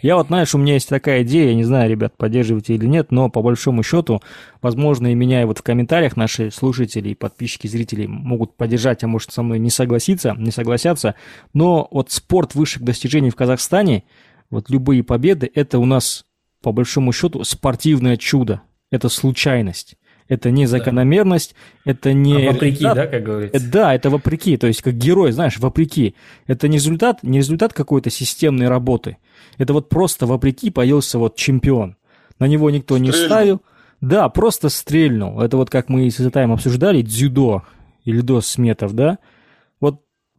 [0.00, 3.10] Я вот, знаешь, у меня есть такая идея, я не знаю, ребят, поддерживаете или нет,
[3.10, 4.22] но по большому счету,
[4.62, 9.32] возможно, и меня и вот в комментариях наши слушатели, подписчики, зрители могут поддержать, а может
[9.32, 11.14] со мной не согласиться, не согласятся,
[11.52, 14.04] но вот спорт высших достижений в Казахстане,
[14.50, 16.24] вот любые победы, это у нас
[16.62, 19.97] по большому счету спортивное чудо, это случайность.
[20.28, 21.54] Это не закономерность,
[21.84, 22.46] это не...
[22.48, 22.94] А вопреки, результат.
[22.96, 23.56] да, как говорится?
[23.56, 26.14] Э, Да, это вопреки, то есть как герой, знаешь, вопреки.
[26.46, 29.16] Это не результат, не результат какой-то системной работы.
[29.56, 31.96] Это вот просто вопреки появился вот чемпион.
[32.38, 33.26] На него никто не Стрельнул.
[33.28, 33.62] ставил.
[34.00, 35.40] Да, просто стрельнул.
[35.40, 37.62] Это вот как мы с Исатаем обсуждали, дзюдо
[38.04, 39.18] или до сметов, да?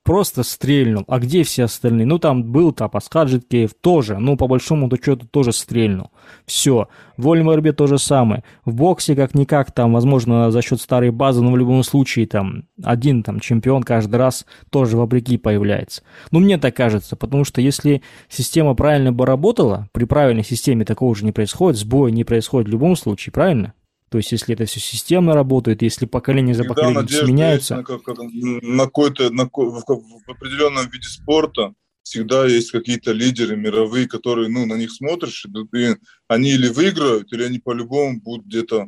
[0.10, 1.04] Просто стрельнул.
[1.08, 2.08] А где все остальные?
[2.08, 4.18] Ну, там был Тапас Хаджиткеев тоже.
[4.18, 6.10] Ну, по большому счету тоже стрельнул.
[6.48, 6.88] Все.
[7.16, 8.44] В борьбе то же самое.
[8.66, 13.22] В боксе как-никак там, возможно, за счет старой базы, но в любом случае там один
[13.22, 16.02] там чемпион каждый раз тоже вопреки появляется.
[16.32, 21.14] Ну, мне так кажется, потому что если система правильно бы работала, при правильной системе такого
[21.14, 23.76] же не происходит, сбоя не происходит в любом случае, правильно?
[24.10, 27.84] То есть, если это все системно работает, если поколение за Всегда поколением надежда сменяются, на,
[27.84, 34.50] как- на какой-то на, в, в определенном виде спорта всегда есть какие-то лидеры мировые, которые,
[34.50, 35.96] ну, на них смотришь, и, и
[36.28, 38.88] они или выиграют, или они по-любому будут где-то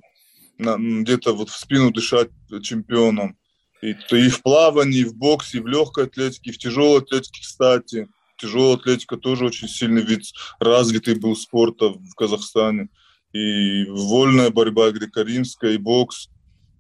[0.58, 2.30] где-то вот в спину дышать
[2.62, 3.36] чемпионом.
[3.82, 7.00] И, то и в плавании, и в боксе, и в легкой атлетике, и в тяжелой
[7.00, 8.08] атлетике, кстати.
[8.38, 10.22] Тяжелая атлетика тоже очень сильный вид,
[10.60, 12.90] развитый был спорта в Казахстане.
[13.34, 16.30] И вольная борьба, греко-римская, и бокс.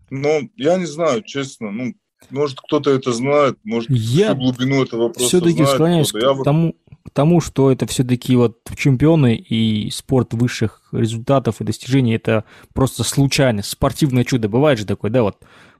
[0.09, 1.71] Ну, я не знаю, честно.
[1.71, 1.93] Ну,
[2.29, 6.27] может, кто-то это знает, может, Я всю глубину этого вопроса все-таки склоняюсь кто-то.
[6.27, 11.63] Я к тому, к тому, что это все-таки вот чемпионы и спорт высших результатов и
[11.63, 12.43] достижений это
[12.73, 14.49] просто случайность, спортивное чудо.
[14.49, 15.37] Бывает же такое, да, вот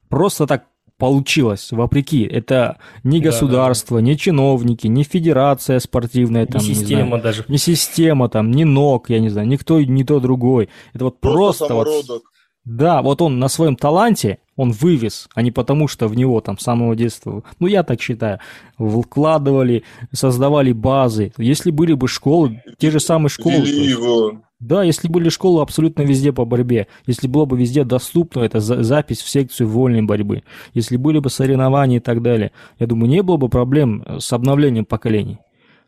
[0.10, 0.66] просто так
[1.02, 2.24] получилось, вопреки.
[2.26, 7.46] Это не Да, государство, не чиновники, не федерация спортивная, Не там, не система знаю, даже.
[7.48, 10.70] не система, там, не ног, я не знаю, никто, не то другой.
[10.94, 12.24] Это вот просто, просто, вот
[12.66, 16.60] да, вот он на своем таланте, он вывез, а не потому, что в него там
[16.60, 18.38] с самого детства, ну я так считаю,
[18.78, 21.34] вкладывали, создавали базы.
[21.38, 24.34] Если были бы школы, те же самые школы, Вели его.
[24.62, 28.84] Да, если были школы абсолютно везде по борьбе, если было бы везде доступно эта за-
[28.84, 30.44] запись в секцию вольной борьбы,
[30.76, 34.86] если были бы соревнования и так далее, я думаю, не было бы проблем с обновлением
[34.86, 35.40] поколений.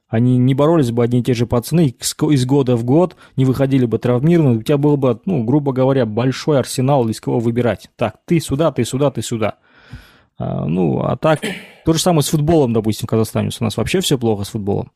[0.07, 1.95] Они не боролись бы одни и те же пацаны
[2.31, 6.07] из года в год, не выходили бы травмированные, у тебя был бы, ну, грубо говоря,
[6.07, 7.89] большой арсенал, из кого выбирать.
[7.95, 9.55] Так, ты сюда, ты сюда, ты сюда.
[10.39, 11.41] А, ну, а так,
[11.85, 13.49] то же самое с футболом, допустим, в Казахстане.
[13.59, 14.91] У нас вообще все плохо с футболом.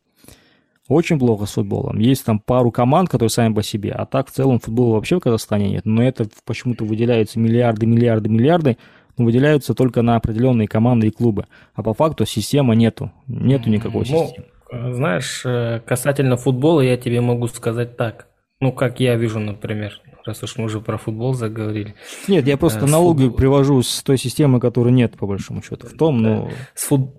[0.87, 1.99] Очень плохо с футболом.
[1.99, 5.19] Есть там пару команд, которые сами по себе, а так в целом футбола вообще в
[5.19, 5.85] Казахстане нет.
[5.85, 8.77] Но это почему-то выделяются миллиарды, миллиарды, миллиарды,
[9.17, 11.45] но выделяются только на определенные команды и клубы.
[11.73, 13.11] А по факту системы нету.
[13.27, 14.47] Нету никакой Ну, системы.
[14.71, 18.27] э, знаешь, э, касательно футбола я тебе могу сказать так.
[18.61, 21.95] Ну, как я вижу, например, раз уж мы уже про футбол заговорили.
[22.27, 25.85] Нет, я просто э, аналогию футбол- привожу с той системы, которой нет, по большому счету.
[25.87, 26.49] В том, но...
[26.75, 27.11] С, фут-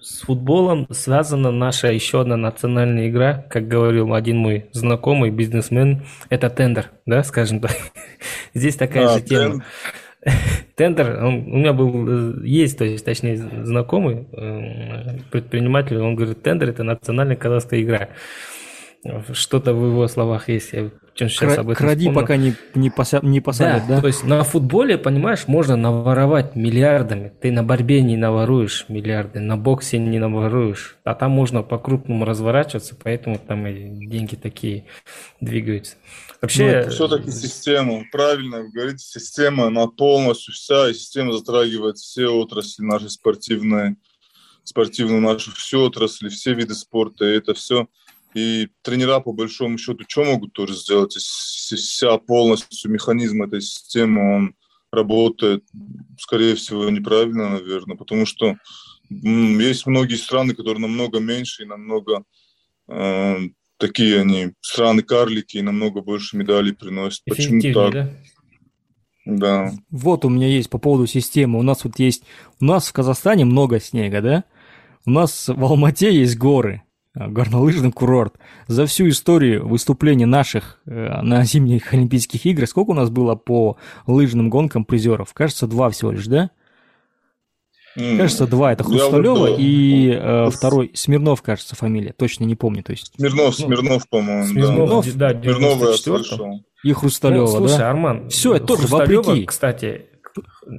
[0.00, 6.50] с футболом связана наша еще одна национальная игра, как говорил один мой знакомый бизнесмен, это
[6.50, 7.72] тендер, да, скажем так.
[8.54, 9.64] Здесь такая А, же тема.
[10.74, 16.42] Тендер, он- у меня был, э, есть, то есть, точнее, знакомый э, предприниматель, он говорит,
[16.42, 18.08] тендер это национальная казахская игра.
[19.32, 22.20] Что-то в его словах есть, я сейчас Кра- об этом кради, вспомнил.
[22.20, 24.00] пока не, не, пося- не посадят, да?
[24.00, 27.32] то есть на футболе, понимаешь, можно наворовать миллиардами.
[27.40, 30.96] Ты на борьбе не наворуешь миллиарды, на боксе не наворуешь.
[31.04, 34.86] А там можно по-крупному разворачиваться, поэтому там и деньги такие
[35.40, 35.96] двигаются.
[36.40, 42.28] Вообще, Ну, Все-таки система, правильно вы говорите, система, она полностью вся, и система затрагивает все
[42.28, 43.96] отрасли нашей спортивной,
[44.62, 47.88] спортивную нашу всю отрасли, все виды спорта, и это все.
[48.34, 51.14] И тренера, по большому счету, что могут тоже сделать?
[51.16, 54.54] Если вся полностью механизм этой системы, он
[54.92, 55.64] работает,
[56.18, 58.56] скорее всего, неправильно, наверное, потому что
[59.10, 62.24] есть многие страны, которые намного меньше и намного
[62.88, 63.36] э,
[63.78, 67.22] такие они страны-карлики и намного больше медалей приносят.
[67.26, 67.92] Почему так?
[67.92, 68.10] да?
[69.24, 69.72] Да.
[69.90, 71.58] Вот у меня есть по поводу системы.
[71.58, 72.24] У нас вот есть...
[72.60, 74.44] У нас в Казахстане много снега, да?
[75.04, 76.82] У нас в Алмате есть горы,
[77.26, 78.34] горнолыжный курорт.
[78.66, 83.76] За всю историю выступлений наших э, на зимних Олимпийских играх сколько у нас было по
[84.06, 85.32] лыжным гонкам призеров?
[85.34, 86.50] Кажется, два всего лишь, да?
[87.94, 88.72] Кажется, два.
[88.72, 92.12] Это Хрусталева и э, второй Смирнов, кажется, фамилия.
[92.12, 92.82] Точно не помню.
[92.84, 93.12] То есть...
[93.16, 94.46] Смирнов, ну, Смирнов, по-моему.
[94.46, 95.32] Смирнов, да.
[95.32, 96.64] да Смирнова я слышал.
[96.84, 97.90] И Хрусталева, ну, слушай, да?
[97.90, 99.46] Арман, все, это тоже вопреки.
[99.46, 100.06] кстати,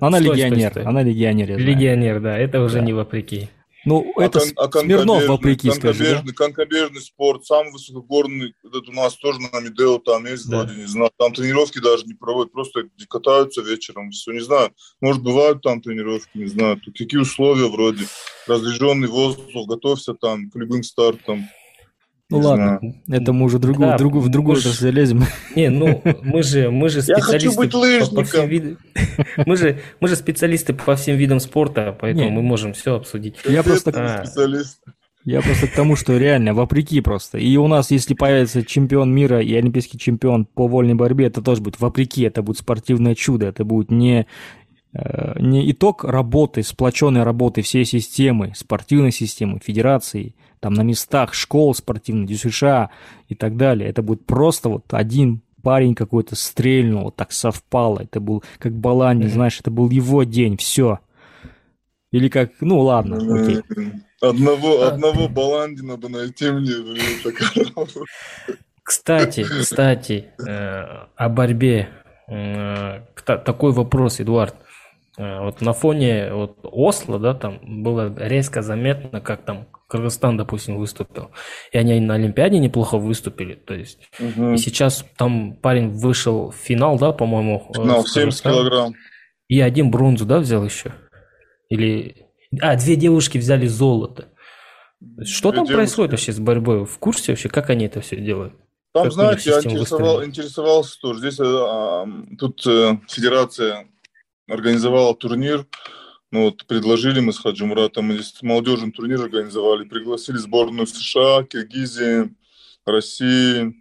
[0.01, 0.83] она стой, легионер, стой, стой.
[0.83, 1.57] она легионер.
[1.57, 2.85] Легионер, да, это уже да.
[2.85, 3.49] не вопреки.
[3.89, 6.33] Ну, а это кон, а Смирнов вопреки, скажи, да?
[6.33, 10.59] Конкобежный спорт, самый высокогорный, это у нас тоже на Медео там есть, да.
[10.59, 14.71] вроде, не знаю, там тренировки даже не проводят, просто катаются вечером, все, не знаю,
[15.01, 18.05] может, бывают там тренировки, не знаю, какие условия вроде,
[18.45, 21.49] разряженный воздух, готовься там к любым стартам,
[22.29, 22.95] ну не ладно, знаю.
[23.09, 25.23] это мы уже другую, да, другую, в другую же залезем.
[25.55, 27.31] Не, ну мы же, мы же специалисты.
[27.31, 28.15] Я хочу быть лыжником.
[28.15, 28.77] По, по всем вид...
[29.47, 32.31] мы, же, мы же специалисты по всем видам спорта, поэтому не.
[32.31, 33.35] мы можем все обсудить.
[33.45, 34.25] Я просто, а.
[34.25, 34.79] специалист.
[35.25, 37.39] я просто к тому, что реально, вопреки просто.
[37.39, 41.61] И у нас, если появится чемпион мира и олимпийский чемпион по вольной борьбе, это тоже
[41.61, 44.27] будет вопреки, это будет спортивное чудо, это будет не
[44.93, 52.27] не итог работы, сплоченной работы всей системы, спортивной системы, федерации, там на местах школ спортивных,
[52.27, 52.89] ДЮСШ
[53.27, 53.89] и так далее.
[53.89, 57.99] Это будет просто вот один парень какой-то стрельнул, вот так совпало.
[58.01, 59.29] Это был как Баланди, mm-hmm.
[59.29, 60.99] знаешь, это был его день, все.
[62.11, 63.61] Или как, ну ладно, окей.
[64.21, 66.73] Одного, одного Баланди надо найти мне.
[68.83, 71.89] Кстати, кстати, э, о борьбе.
[72.27, 74.55] Э, такой вопрос, Эдуард.
[75.19, 80.77] Э, вот на фоне вот Осло, да, там было резко заметно, как там Кыргызстан, допустим,
[80.77, 81.31] выступил.
[81.73, 83.55] И они на Олимпиаде неплохо выступили.
[83.55, 84.51] То есть, угу.
[84.51, 87.69] и сейчас там парень вышел в финал, да, по-моему.
[87.75, 88.93] Финал, 70 килограмм.
[89.49, 90.93] И один бронзу, да, взял еще?
[91.69, 92.27] Или...
[92.61, 94.29] А, две девушки взяли золото.
[95.23, 95.73] Что две там девушки.
[95.73, 96.85] происходит вообще с борьбой?
[96.85, 98.53] В курсе вообще, как они это все делают?
[98.93, 101.19] Там, как знаете, я интересовал, интересовался тоже.
[101.19, 102.05] Здесь а,
[102.37, 103.87] тут э, федерация
[104.49, 105.65] организовала турнир
[106.31, 112.35] ну, вот предложили мы с Хаджи Муратом, молодежный турнир организовали, пригласили сборную США, Киргизии,
[112.85, 113.75] России,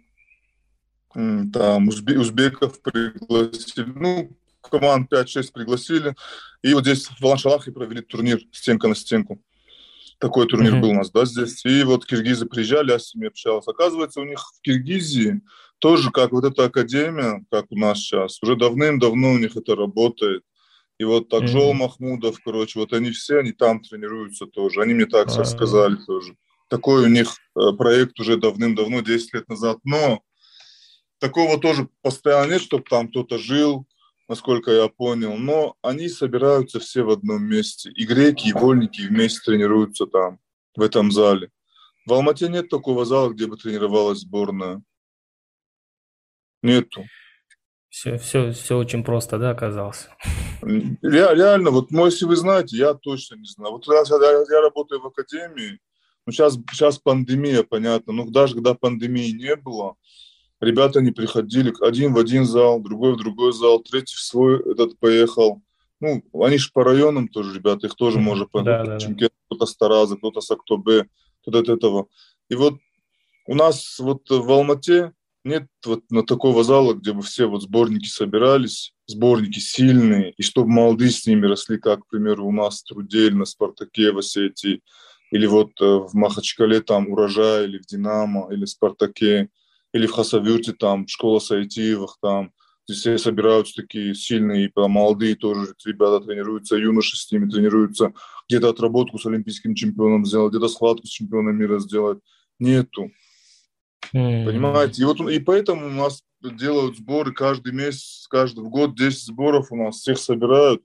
[1.13, 6.15] там узбе, узбеков пригласили, ну, команд 5-6 пригласили.
[6.63, 9.39] И вот здесь в Ланшалахе провели турнир стенка на стенку.
[10.17, 10.81] Такой турнир mm-hmm.
[10.81, 11.63] был у нас, да, здесь.
[11.65, 13.71] И вот киргизы приезжали, я с ними общался.
[13.71, 15.41] Оказывается, у них в Киргизии
[15.77, 20.43] тоже, как вот эта академия, как у нас сейчас, уже давным-давно у них это работает.
[20.99, 21.77] И вот Такжол mm-hmm.
[21.77, 24.81] Махмудов, короче, вот они все, они там тренируются тоже.
[24.81, 26.35] Они мне так все сказали тоже.
[26.67, 29.79] Такой у них э, проект уже давным-давно, 10 лет назад.
[29.85, 30.21] Но
[31.19, 33.87] такого тоже постоянно нет, чтобы там кто-то жил,
[34.27, 35.37] насколько я понял.
[35.37, 37.91] Но они собираются все в одном месте.
[37.91, 40.39] И греки, и вольники вместе тренируются там,
[40.75, 41.49] в этом зале.
[42.05, 44.83] В Алмате нет такого зала, где бы тренировалась сборная.
[46.61, 47.05] Нету.
[47.89, 50.07] Все, все, все очень просто, да, оказалось?
[50.61, 53.73] Реально, вот, ну, если вы знаете, я точно не знаю.
[53.73, 55.79] Вот я, я, я работаю в академии,
[56.25, 59.95] ну, сейчас, сейчас пандемия, понятно, но даже когда пандемии не было,
[60.61, 64.99] ребята не приходили, один в один зал, другой в другой зал, третий в свой этот
[64.99, 65.61] поехал.
[65.99, 68.21] Ну, они же по районам тоже, ребята, их тоже mm-hmm.
[68.21, 68.85] можно понять.
[68.85, 69.29] Да, да, да.
[69.47, 71.07] Кто-то с Тараза, кто-то с Актобе,
[71.41, 72.07] кто-то от этого.
[72.49, 72.75] И вот
[73.47, 75.13] у нас вот в Алмате
[75.49, 80.69] нет вот на такого зала, где бы все вот сборники собирались, сборники сильные, и чтобы
[80.69, 84.81] молодые с ними росли, как, к примеру, у нас Трудель, на Спартаке, в Осетии,
[85.31, 89.49] или вот э, в Махачкале там Урожай, или в Динамо, или в Спартаке,
[89.93, 92.51] или в Хасавюрте там школа Сайтиевых там,
[92.87, 98.13] здесь все собираются такие сильные, и молодые тоже ребята тренируются, юноши с ними тренируются,
[98.47, 102.19] где-то отработку с олимпийским чемпионом сделать, где-то схватку с чемпионом мира сделать.
[102.59, 103.11] Нету.
[104.13, 104.45] Mm.
[104.45, 105.01] Понимаете?
[105.01, 109.75] И вот и поэтому у нас делают сборы каждый месяц, каждый год 10 сборов у
[109.75, 110.81] нас всех собирают.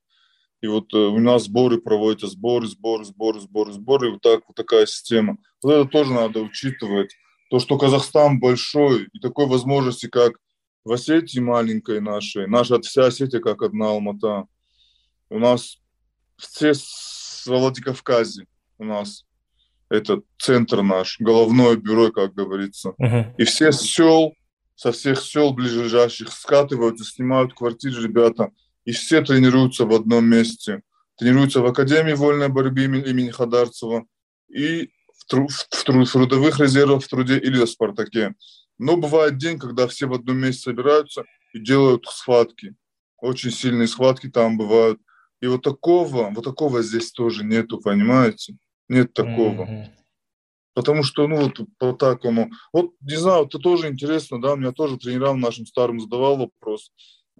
[0.60, 4.08] И вот э, у нас сборы проводятся, сборы, сборы, сборы, сборы, сборы.
[4.08, 5.36] И вот, так, вот такая система.
[5.62, 7.14] Вот это тоже надо учитывать.
[7.50, 10.38] То, что Казахстан большой, и такой возможности, как
[10.84, 14.46] в Осетии маленькой нашей, наша вся Осетия как одна Алмата.
[15.28, 15.78] У нас
[16.36, 18.46] все с Владикавказе
[18.78, 19.24] у нас
[19.94, 22.94] это центр наш, головное бюро, как говорится.
[23.00, 23.34] Uh-huh.
[23.38, 24.34] И все сел,
[24.74, 28.50] со всех сел ближайших скатываются, снимают квартиры ребята,
[28.84, 30.82] и все тренируются в одном месте.
[31.16, 34.04] Тренируются в Академии вольной борьбы имени Хадарцева
[34.48, 38.34] и в, тру- в, тру- в трудовых резервах в труде или в Спартаке.
[38.78, 42.74] Но бывает день, когда все в одном месте собираются и делают схватки.
[43.18, 45.00] очень сильные схватки там бывают.
[45.40, 48.56] И вот такого, вот такого здесь тоже нету, понимаете?
[48.88, 49.64] Нет такого.
[49.64, 49.86] Mm-hmm.
[50.74, 52.50] Потому что, ну, вот по такому.
[52.72, 56.90] Вот, не знаю, это тоже интересно, да, меня тоже тренерам нашим старым задавал вопрос.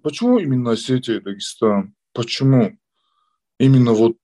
[0.01, 1.93] Почему именно Осетия и Дагестан?
[2.13, 2.77] Почему?
[3.59, 4.17] Именно вот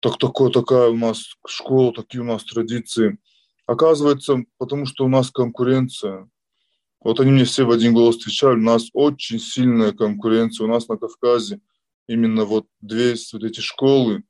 [0.00, 3.18] так, такое, такая у нас школа, такие у нас традиции.
[3.66, 6.28] Оказывается, потому что у нас конкуренция.
[7.00, 10.64] Вот они мне все в один голос отвечали, у нас очень сильная конкуренция.
[10.64, 11.60] У нас на Кавказе
[12.06, 14.22] именно вот две вот эти школы.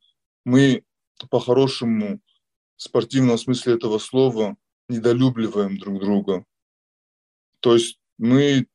[0.45, 0.83] Мы
[1.27, 2.21] по-хорошему,
[2.77, 4.57] в спортивном смысле этого слова,
[4.89, 6.45] недолюбливаем друг друга.
[7.61, 8.67] То есть мы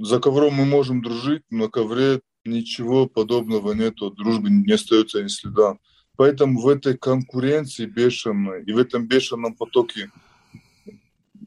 [0.00, 5.78] за ковром мы можем дружить, на ковре ничего подобного нету, дружбы не остается ни следа.
[6.16, 10.10] Поэтому в этой конкуренции бешеной и в этом бешеном потоке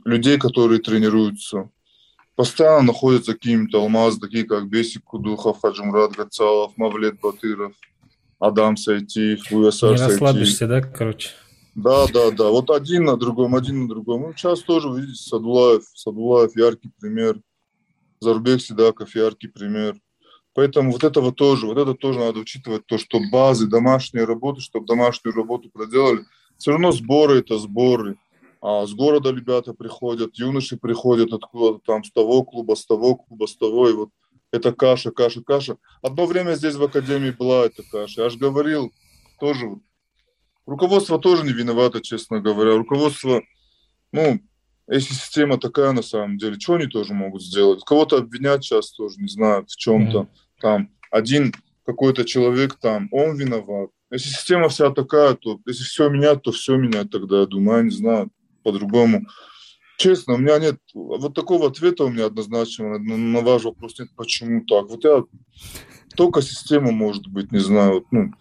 [0.05, 1.69] людей, которые тренируются,
[2.36, 7.73] постоянно находятся какие-то алмазы, такие как Бесик Кудухов, Хаджимрад Гацалов, Мавлет Батыров,
[8.39, 11.29] Адам Сайтиев, Уясар Не расслабишься, да, короче?
[11.75, 12.49] Да, да, да.
[12.49, 14.21] Вот один на другом, один на другом.
[14.21, 17.39] Ну, сейчас тоже, видите, Садулаев, Садулаев яркий пример.
[18.21, 19.95] Зарубек Сидаков яркий пример.
[20.53, 24.87] Поэтому вот этого тоже, вот это тоже надо учитывать, то, что базы, домашние работы, чтобы
[24.87, 26.25] домашнюю работу проделали.
[26.57, 28.17] Все равно сборы– это сборы.
[28.61, 33.45] А с города ребята приходят, юноши приходят откуда-то там, с того клуба, с того клуба,
[33.45, 33.89] с того.
[33.89, 34.09] И вот
[34.51, 35.77] это каша, каша, каша.
[36.01, 38.23] Одно время здесь в академии была эта каша.
[38.23, 38.91] Я же говорил,
[39.39, 39.77] тоже.
[40.65, 42.75] Руководство тоже не виновато, честно говоря.
[42.75, 43.41] Руководство,
[44.11, 44.39] ну,
[44.87, 47.83] если система такая на самом деле, что они тоже могут сделать?
[47.83, 50.19] Кого-то обвинять сейчас тоже не знают в чем-то.
[50.19, 50.61] Mm-hmm.
[50.61, 51.53] Там один
[51.85, 53.89] какой-то человек там, он виноват.
[54.11, 57.83] Если система вся такая, то если все менять, то все менять тогда, я думаю, я
[57.83, 58.31] не знаю,
[58.63, 59.27] по-другому.
[59.99, 64.07] Честно, у меня нет вот такого ответа у меня однозначно на, на ваш вопрос нет,
[64.15, 64.87] почему так.
[64.87, 65.25] Вот я
[66.15, 68.31] только система может быть, не знаю, ну,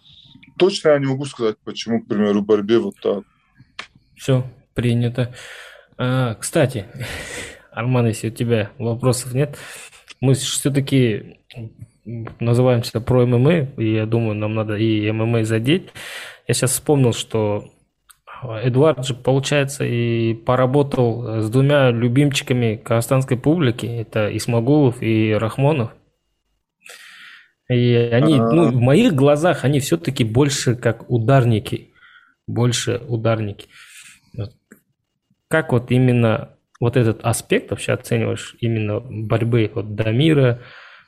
[0.57, 3.25] точно я не могу сказать, почему, к примеру, в борьбе вот так.
[4.15, 5.35] Все, принято.
[5.97, 6.85] А, кстати,
[7.71, 9.57] Арман, если у тебя вопросов нет,
[10.21, 11.41] мы все-таки
[12.05, 15.89] называемся про ММА, и я думаю, нам надо и ММА задеть.
[16.47, 17.69] Я сейчас вспомнил, что
[18.43, 23.85] Эдуард же, получается, и поработал с двумя любимчиками казахстанской публики.
[23.85, 25.91] Это Исмагулов и Рахмонов.
[27.69, 31.93] И они, ну, в моих глазах, они все-таки больше как ударники.
[32.47, 33.67] Больше ударники.
[35.47, 40.61] Как вот именно вот этот аспект вообще оцениваешь именно борьбы вот Дамира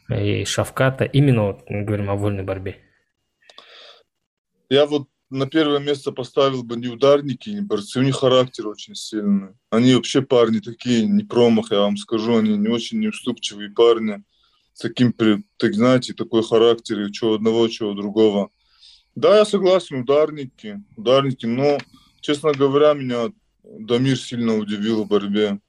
[0.10, 2.78] и Шавката, именно вот мы говорим о вольной борьбе?
[4.70, 8.00] Я вот на первое место поставил бы не ударники, не борцы.
[8.00, 9.54] У них характер очень сильный.
[9.70, 12.38] Они вообще парни такие, не промах, я вам скажу.
[12.38, 14.24] Они не очень неуступчивые парни.
[14.74, 15.14] С таким,
[15.58, 18.50] так знаете, такой характер, чего одного, чего другого.
[19.16, 21.78] Да, я согласен, ударники, ударники, но,
[22.20, 23.32] честно говоря, меня
[23.64, 25.60] Дамир сильно удивил в борьбе.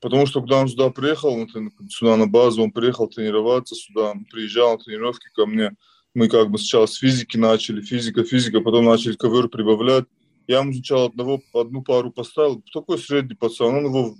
[0.00, 1.44] Потому что когда он сюда приехал,
[1.88, 5.72] сюда на базу, он приехал тренироваться сюда, приезжал на тренировки ко мне–
[6.16, 10.06] мы как бы сначала с физики начали, физика, физика, потом начали ковер прибавлять.
[10.46, 14.14] Я ему сначала одного, одну пару поставил, такой средний пацан, он его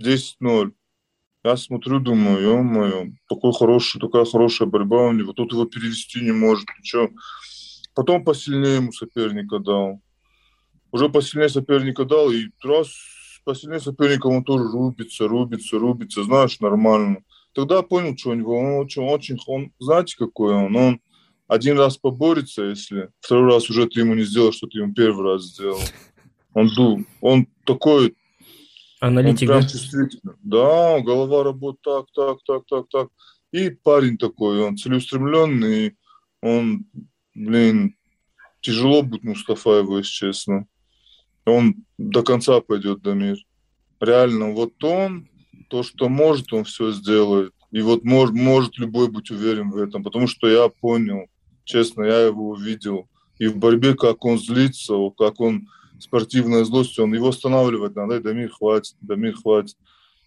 [0.00, 0.70] 10-0.
[1.42, 6.30] Я смотрю, думаю, ё-моё, такой хороший, такая хорошая борьба у него, тут его перевести не
[6.30, 7.10] может, ничего.
[7.92, 10.00] Потом посильнее ему соперника дал.
[10.92, 12.88] Уже посильнее соперника дал, и раз
[13.44, 17.24] посильнее соперника он тоже рубится, рубится, рубится, знаешь, нормально.
[17.52, 21.00] Тогда понял, что у него, он очень, очень, он, знаете, какой он, он
[21.52, 25.32] один раз поборется, если второй раз уже ты ему не сделал, что ты ему первый
[25.32, 25.80] раз сделал.
[26.54, 27.04] Он дул.
[27.20, 28.14] Он такой...
[29.00, 30.32] Аналитик, он прям да?
[30.42, 33.08] Да, голова работает так, так, так, так, так.
[33.50, 35.96] И парень такой, он целеустремленный,
[36.40, 36.86] он,
[37.34, 37.96] блин,
[38.60, 40.66] тяжело будет Мустафаеву, если честно.
[41.44, 43.36] Он до конца пойдет до мир.
[44.00, 45.28] Реально, вот он,
[45.68, 47.52] то, что может, он все сделает.
[47.72, 51.26] И вот может, может любой быть уверен в этом, потому что я понял,
[51.64, 53.08] Честно, я его увидел.
[53.38, 58.20] И в борьбе, как он злится, как он спортивная злость, он его останавливать надо.
[58.20, 59.76] Дамир, хватит, Дамир, хватит.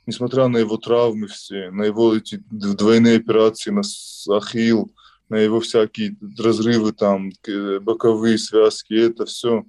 [0.05, 3.81] Несмотря на его травмы все, на его эти двойные операции на
[4.37, 4.91] ахилл,
[5.29, 7.31] на его всякие разрывы там,
[7.81, 9.63] боковые связки, это все.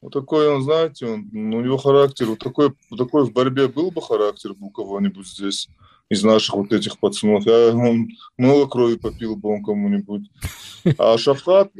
[0.00, 3.68] Вот такой он, знаете, он, ну, у него характер, вот такой, вот такой в борьбе
[3.68, 5.68] был бы характер у кого-нибудь здесь
[6.12, 7.46] из наших вот этих пацанов.
[7.46, 10.28] Я, он много крови попил бы он кому-нибудь.
[10.98, 11.72] А Шафхат,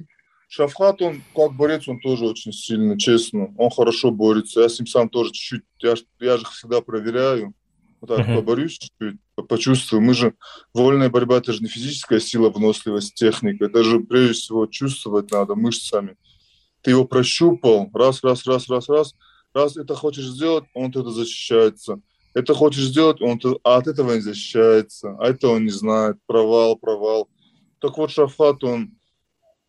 [0.49, 3.55] Шафхат, он как борец, он тоже очень сильный, честно.
[3.59, 4.63] Он хорошо борется.
[4.63, 7.53] Я с ним сам тоже чуть-чуть, я, я же всегда проверяю.
[8.01, 8.37] вот так uh-huh.
[8.37, 10.01] поборюсь чуть-чуть, почувствую.
[10.01, 10.35] Мы же,
[10.73, 13.67] вольная борьба, это же не физическая сила, выносливость, техника.
[13.67, 16.17] Это же, прежде всего, чувствовать надо мышцами.
[16.81, 19.15] Ты его прощупал, раз, раз, раз, раз, раз.
[19.55, 22.01] Раз это хочешь сделать, он тогда защищается.
[22.35, 25.17] Это хочешь сделать, он а от этого не защищается.
[25.19, 26.17] А это он не знает.
[26.27, 27.29] Провал, провал.
[27.79, 28.97] Так вот, Шафат, он,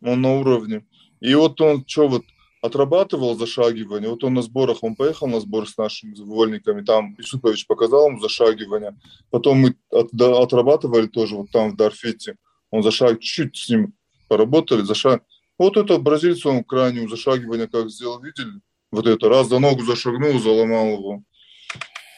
[0.02, 0.86] он на уровне.
[1.20, 2.24] И вот он что вот
[2.64, 4.10] отрабатывал зашагивание.
[4.10, 8.22] Вот он на сборах, он поехал на сбор с нашими вольниками, там Исупович показал ему
[8.22, 8.98] зашагивание.
[9.30, 12.38] Потом мы от, да, отрабатывали тоже вот там в Дарфете.
[12.72, 13.94] Он зашаг, чуть-чуть с ним
[14.30, 15.24] поработали, зашаг.
[15.58, 18.62] Вот это бразильцу он крайнему зашагивание как сделал, видели?
[18.92, 21.24] Вот это, раз за ногу зашагнул, заломал его.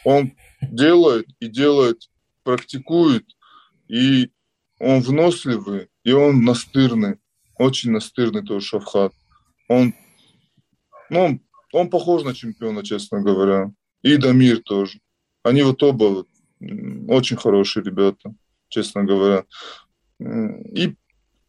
[0.06, 2.10] Он делает и делает,
[2.44, 3.26] практикует,
[3.90, 4.30] и
[4.80, 7.18] он вносливый, и он настырный,
[7.58, 9.14] очень настырный тоже Шавхат.
[9.68, 9.94] Он
[11.10, 11.42] ну, он,
[11.74, 13.72] он похож на чемпиона, честно говоря.
[14.02, 15.00] И Дамир тоже.
[15.44, 16.28] Они вот оба вот,
[17.08, 18.34] очень хорошие ребята,
[18.70, 19.46] честно говоря.
[20.20, 20.96] И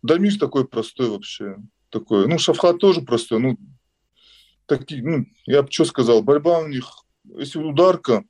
[0.03, 1.57] Дамир такой простой вообще.
[1.91, 2.27] Такой.
[2.29, 3.41] Ну, Шафхат тоже простой.
[3.41, 3.57] Ну,
[4.67, 6.91] такие, ну, я бы что сказал, борьба у них,
[7.25, 8.25] если ударка,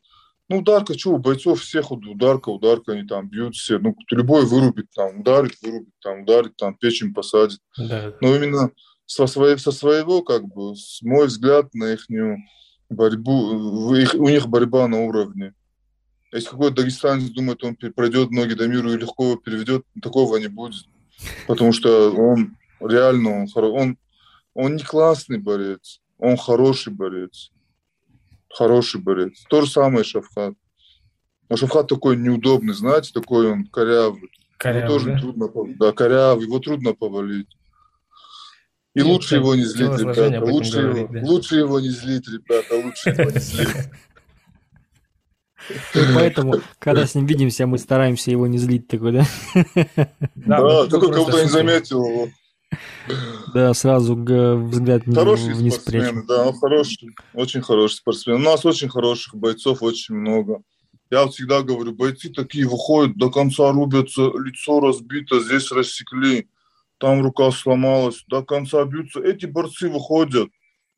[0.48, 4.86] ну, ударка, что, у бойцов всех ударка, ударка, они там бьют все, ну, любой вырубит,
[4.94, 7.58] там, ударит, вырубит, там, ударит, там, печень посадит.
[7.76, 8.14] Да.
[8.20, 8.70] Но именно
[9.06, 12.06] со, своей, со своего, как бы, с мой взгляд на их
[12.88, 15.52] борьбу, их, у них борьба на уровне.
[16.32, 20.48] Если какой-то дагестанец думает, он пройдет ноги до мира и легко его переведет, такого не
[20.48, 20.84] будет.
[21.48, 23.98] Потому что он реально, он, он,
[24.54, 27.50] он не классный борец, он хороший борец.
[28.56, 29.44] Хороший борец.
[29.50, 30.54] То же самое Шафхат.
[31.50, 34.30] Но Шафхат такой неудобный, знаете, такой он корявый.
[34.56, 35.18] Корявый, его тоже да?
[35.18, 35.48] трудно,
[35.78, 37.48] да, корявый, его трудно повалить.
[38.94, 40.42] И ну, лучше его не злить, ребята.
[40.42, 41.20] Лучше, говорит, его, да.
[41.26, 42.76] лучше его не злить, ребята.
[42.76, 43.68] Лучше его не злить.
[45.94, 49.26] И поэтому, когда с ним видимся, мы стараемся его не злить такой, да?
[50.34, 52.28] Да, только кого-то не заметил его.
[53.54, 58.36] Да, сразу взгляд хороший вниз спортсмен, Да, он хороший, очень хороший спортсмен.
[58.36, 60.62] У нас очень хороших бойцов, очень много.
[61.10, 66.48] Я всегда говорю, бойцы такие выходят, до конца рубятся, лицо разбито, здесь рассекли
[66.98, 69.20] там рука сломалась, до конца бьются.
[69.20, 70.48] Эти борцы выходят,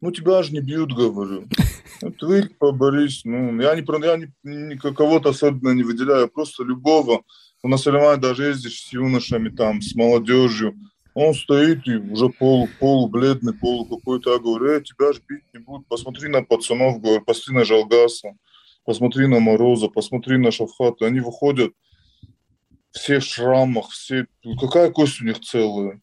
[0.01, 1.47] ну тебя же не бьют, говорю.
[2.01, 3.23] Вот вы поборись.
[3.25, 7.23] Ну, я не, я не, не кого-то особенно не выделяю, просто любого.
[7.61, 10.77] У нас соревнования даже ездишь с юношами, там, с молодежью.
[11.21, 14.35] Он стоит и уже полу, бледный, полу какой-то.
[14.35, 15.89] Я говорю, э, тебя же бить не будут.
[15.89, 18.37] Посмотри на пацанов, говорю, посмотри на Жалгаса,
[18.85, 21.07] посмотри на Мороза, посмотри на Шафхата.
[21.07, 21.73] Они выходят,
[22.93, 24.29] все в шрамах, все...
[24.61, 26.01] Какая кость у них целая?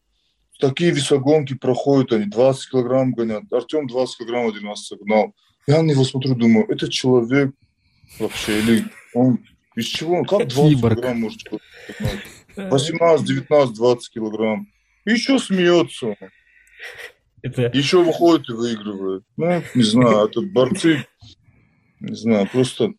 [0.60, 3.50] Такие весогонки проходят, они 20 килограмм гонят.
[3.50, 5.34] Артем 20 килограмм один раз согнал.
[5.66, 7.54] Я на него смотрю, думаю, это человек
[8.18, 9.38] вообще, или он
[9.76, 10.24] из чего?
[10.24, 10.94] Как 20 Киборг.
[10.96, 12.20] килограмм может согнать?
[12.70, 14.66] 18, 19, 20 килограмм.
[15.06, 16.16] И еще смеется.
[17.42, 17.70] Это...
[17.72, 19.24] Еще выходит и выигрывает.
[19.36, 21.06] Ну, не знаю, это борцы,
[22.00, 22.92] не знаю, просто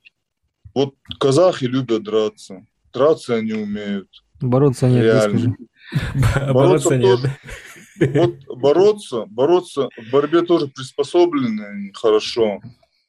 [0.73, 2.65] вот казахи любят драться.
[2.93, 4.07] Драться они умеют.
[4.39, 5.55] Бороться нет, Реально.
[6.53, 7.19] Бороться нет.
[7.99, 12.59] Вот бороться, бороться, в борьбе тоже приспособлены хорошо.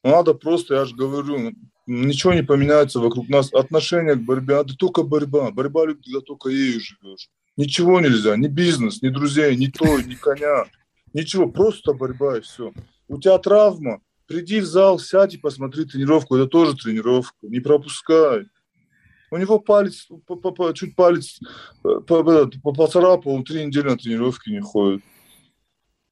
[0.02, 1.52] Надо просто, я же говорю,
[1.86, 3.52] ничего не поменяется вокруг нас.
[3.52, 5.50] Отношение к борьбе, надо только борьба.
[5.50, 7.28] Борьба, когда только ею живешь.
[7.58, 10.66] Ничего нельзя, ни бизнес, ни друзей, ни то, ни коня.
[11.12, 12.72] Ничего, просто борьба и все.
[13.08, 17.48] У тебя травма, приди в зал, сядь и посмотри тренировку, это тоже тренировка.
[17.48, 18.46] Не пропускай.
[19.32, 20.06] У него палец,
[20.74, 21.40] чуть палец
[21.84, 22.22] э, по,
[22.62, 25.02] по, поцарапал, он три недели на тренировки не ходит.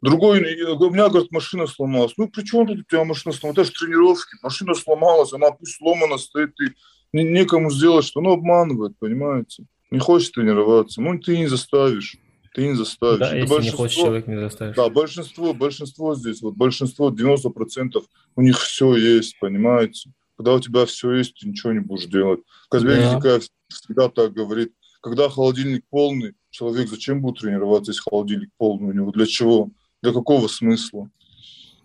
[0.02, 2.14] Другой, у меня, говорит, машина сломалась.
[2.16, 3.68] Ну, при чем тут у тебя машина сломалась?
[3.68, 4.36] Это же тренировки.
[4.42, 6.72] Машина сломалась, она пусть сломана стоит, и
[7.12, 9.64] не, некому сделать, что ну, обманывает, понимаете?
[9.90, 11.00] Не хочет тренироваться.
[11.00, 12.16] Ну, ты не заставишь.
[12.54, 13.18] Ты не заставишь.
[13.18, 14.76] Да, Это если не хочешь, человек не заставишь.
[14.76, 18.02] Да, большинство, большинство здесь, вот большинство, 90%
[18.36, 20.10] у них все есть, понимаете?
[20.36, 22.40] Когда у тебя все есть, ты ничего не будешь делать.
[22.70, 23.40] Казбек да.
[23.68, 24.72] всегда так говорит.
[25.00, 29.12] Когда холодильник полный, человек зачем будет тренироваться, если холодильник полный у него?
[29.12, 29.70] Для чего?
[30.02, 31.10] Для какого смысла?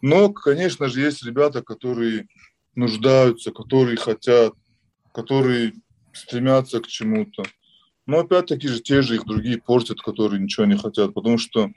[0.02, 2.28] Но, конечно же, есть ребята, которые
[2.76, 4.53] нуждаются, которые хотят,
[5.14, 5.73] которые
[6.14, 7.44] стремятся к чему-то.
[8.11, 11.71] Но опять-таки же те же их другие портят, которые ничего не хотят, потому что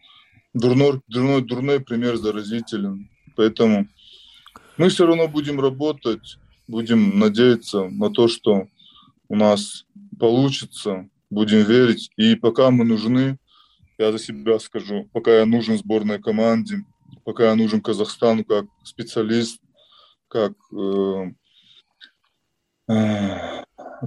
[0.53, 3.09] дурной, дурной, дурной пример заразителен.
[3.37, 3.87] Поэтому
[4.77, 8.67] мы все равно будем работать, будем надеяться на то, что
[9.29, 9.87] у нас
[10.19, 12.11] получится, будем верить.
[12.17, 13.39] И пока мы нужны,
[13.97, 16.85] я за себя скажу, пока я нужен сборной команде,
[17.23, 19.61] пока я нужен Казахстану как специалист,
[20.27, 21.31] как, э,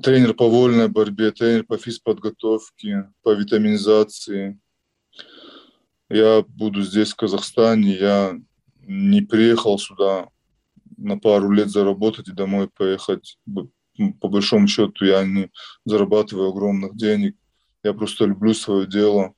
[0.02, 4.60] тренер по вольной борьбе, тренер по физподготовке, по витаминизации.
[6.10, 7.94] Я буду здесь, в Казахстане.
[7.94, 8.40] Я
[8.82, 10.30] не приехал сюда
[10.98, 13.38] на пару лет заработать и домой поехать.
[14.22, 15.52] По большому счету я не
[15.86, 17.36] зарабатываю огромных денег.
[17.84, 19.34] Я просто люблю свое дело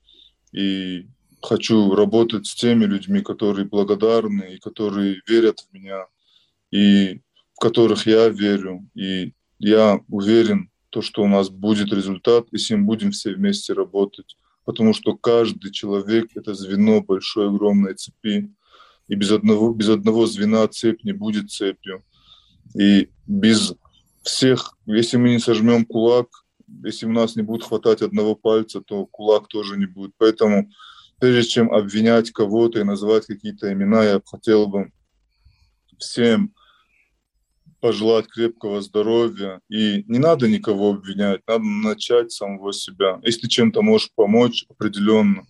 [0.51, 1.07] и
[1.41, 6.05] хочу работать с теми людьми, которые благодарны и которые верят в меня,
[6.71, 7.21] и
[7.53, 8.87] в которых я верю.
[8.95, 13.73] И я уверен, то, что у нас будет результат, и с ним будем все вместе
[13.73, 14.35] работать.
[14.65, 18.51] Потому что каждый человек– это звено большой, огромной цепи.
[19.07, 22.03] И без одного, без одного звена цепь не будет цепью.
[22.75, 23.73] И без
[24.23, 26.27] всех, если мы не сожмем кулак,
[26.83, 30.13] если у нас не будет хватать одного пальца, то кулак тоже не будет.
[30.17, 30.69] Поэтому
[31.19, 34.91] прежде чем обвинять кого-то и называть какие-то имена, я хотел бы
[35.97, 36.53] всем
[37.79, 39.61] пожелать крепкого здоровья.
[39.69, 43.19] И не надо никого обвинять, надо начать с самого себя.
[43.23, 45.45] Если чем-то можешь помочь определенно,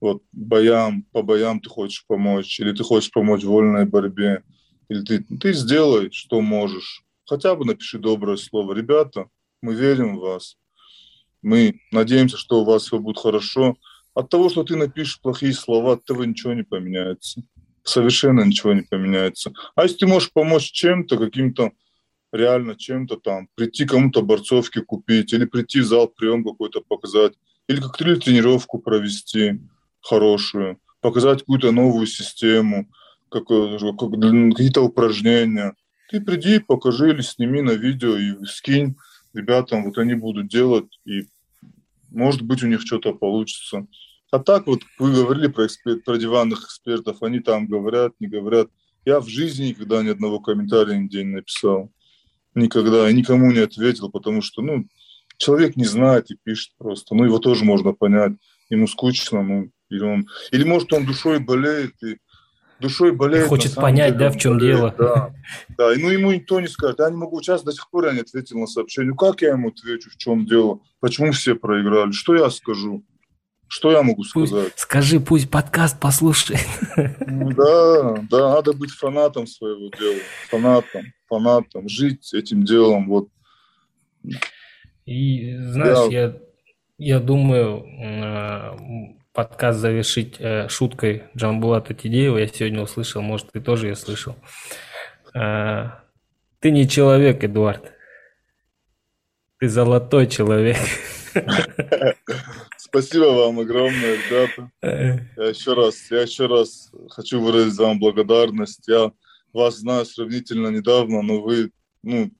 [0.00, 4.42] вот боям, по боям ты хочешь помочь, или ты хочешь помочь вольной борьбе,
[4.88, 7.04] или ты, ты сделай, что можешь.
[7.24, 8.74] Хотя бы напиши доброе слово.
[8.74, 9.26] Ребята,
[9.60, 10.56] мы верим в вас.
[11.40, 13.76] Мы надеемся, что у вас все будет хорошо.
[14.14, 17.42] От того, что ты напишешь плохие слова, от этого ничего не поменяется
[17.84, 19.52] совершенно ничего не поменяется.
[19.74, 21.72] А если ты можешь помочь чем-то, каким-то
[22.32, 27.34] реально чем-то там, прийти кому-то борцовки купить, или прийти в зал прием какой-то показать,
[27.68, 29.60] или как-то тренировку провести
[30.00, 32.88] хорошую, показать какую-то новую систему,
[33.30, 35.74] какие-то упражнения.
[36.10, 38.96] Ты приди, покажи или сними на видео и скинь
[39.32, 41.26] ребятам, вот они будут делать, и
[42.10, 43.86] может быть у них что-то получится.
[44.32, 48.68] А так вот вы говорили про, эксперт, про диванных экспертов, они там говорят, не говорят.
[49.04, 51.92] Я в жизни никогда ни одного комментария нигде не написал.
[52.54, 53.10] Никогда.
[53.10, 54.86] И никому не ответил, потому что, ну,
[55.36, 57.14] человек не знает и пишет просто.
[57.14, 58.32] Ну, его тоже можно понять.
[58.70, 60.26] Ему скучно, ну, или он...
[60.50, 62.16] Или, может, он душой болеет, и
[62.80, 63.48] душой болеет.
[63.48, 64.94] Хочет понять, деле, да, в чем болеет, дело.
[64.96, 65.34] Да,
[65.76, 65.92] да.
[65.92, 67.00] И, ну, ему никто не скажет.
[67.00, 69.10] Я не могу сейчас, до сих пор я не ответил на сообщение.
[69.10, 70.80] Ну, как я ему отвечу, в чем дело?
[71.00, 72.12] Почему все проиграли?
[72.12, 73.04] Что я скажу?
[73.72, 74.50] Что я могу сказать?
[74.50, 76.60] Пусть, скажи, пусть подкаст послушает.
[76.94, 80.20] Да, да, надо быть фанатом своего дела,
[80.50, 83.28] фанатом, фанатом, жить этим делом, вот.
[85.06, 86.34] И знаешь, я, я,
[86.98, 92.36] я думаю, э, подкаст завершить э, шуткой Джамбулата Тидеева.
[92.36, 94.36] Я сегодня услышал, может, ты тоже ее слышал.
[95.34, 95.92] Э,
[96.58, 97.90] ты не человек, Эдуард.
[99.58, 100.76] Ты золотой человек.
[102.84, 104.72] Спасибо вам огромное, ребята.
[104.82, 108.88] Я еще раз, я еще раз хочу выразить вам благодарность.
[108.88, 109.12] Я
[109.52, 111.70] вас знаю сравнительно недавно, но вы,
[112.02, 112.32] ну,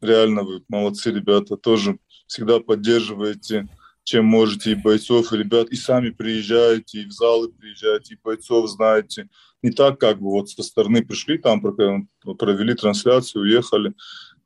[0.00, 1.98] реально вы молодцы, ребята, тоже
[2.28, 3.66] всегда поддерживаете,
[4.04, 8.70] чем можете, и бойцов, и ребят, и сами приезжаете, и в залы приезжаете, и бойцов
[8.70, 9.28] знаете.
[9.64, 13.94] Не так, как бы вот со стороны пришли, там провели трансляцию, уехали.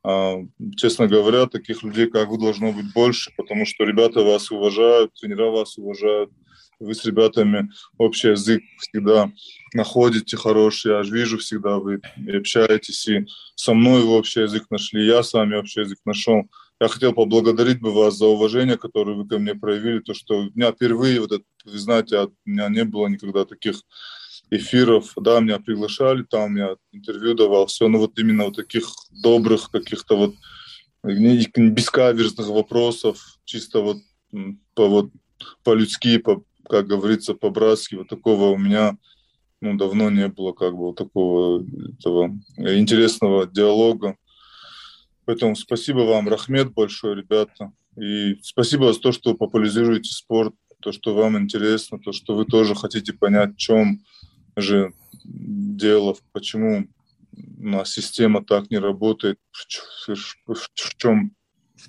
[0.03, 0.35] А,
[0.75, 5.49] честно говоря, таких людей, как вы, должно быть больше, потому что ребята вас уважают, тренера
[5.49, 6.29] вас уважают,
[6.79, 9.31] вы с ребятами общий язык всегда
[9.73, 13.25] находите хороший, я же вижу всегда, вы общаетесь, и
[13.55, 16.43] со мной вы общий язык нашли, я с вами общий язык нашел.
[16.81, 20.43] Я хотел поблагодарить бы вас за уважение, которое вы ко мне проявили, то, что у
[20.53, 23.77] меня впервые, вот это, вы знаете, у меня не было никогда таких
[24.55, 29.71] эфиров, да, меня приглашали, там я интервью давал, все, но вот именно вот таких добрых
[29.71, 30.35] каких-то вот
[31.03, 33.97] бескаверзных вопросов, чисто вот
[34.73, 35.11] по вот
[35.63, 38.97] по-людски, по, как говорится, по-братски, вот такого у меня
[39.61, 41.65] ну, давно не было как бы вот такого
[41.99, 44.17] этого интересного диалога.
[45.25, 47.71] Поэтому спасибо вам, Рахмет, большое, ребята.
[47.97, 52.75] И спасибо за то, что популяризируете спорт, то, что вам интересно, то, что вы тоже
[52.75, 54.01] хотите понять, в чем
[54.55, 54.93] же
[55.23, 56.87] дело, почему
[57.59, 61.35] у нас система так не работает, в, в, в чем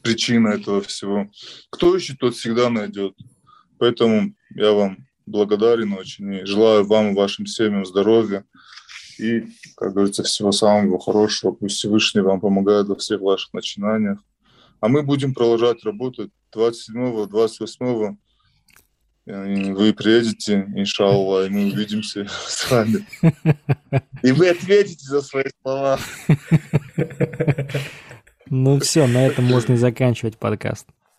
[0.03, 1.29] причина этого всего.
[1.71, 3.15] Кто ищет, тот всегда найдет.
[3.79, 8.45] Поэтому я вам благодарен очень и желаю вам и вашим семьям здоровья
[9.19, 9.45] и,
[9.77, 11.53] как говорится, всего самого хорошего.
[11.53, 14.19] Пусть Всевышний вам помогает во всех ваших начинаниях.
[14.81, 18.17] А мы будем продолжать работать 27-28
[19.27, 23.07] вы приедете, иншалла, и мы увидимся с вами.
[24.23, 25.99] И вы ответите за свои слова.
[28.51, 30.87] Ну все, на этом можно и заканчивать подкаст.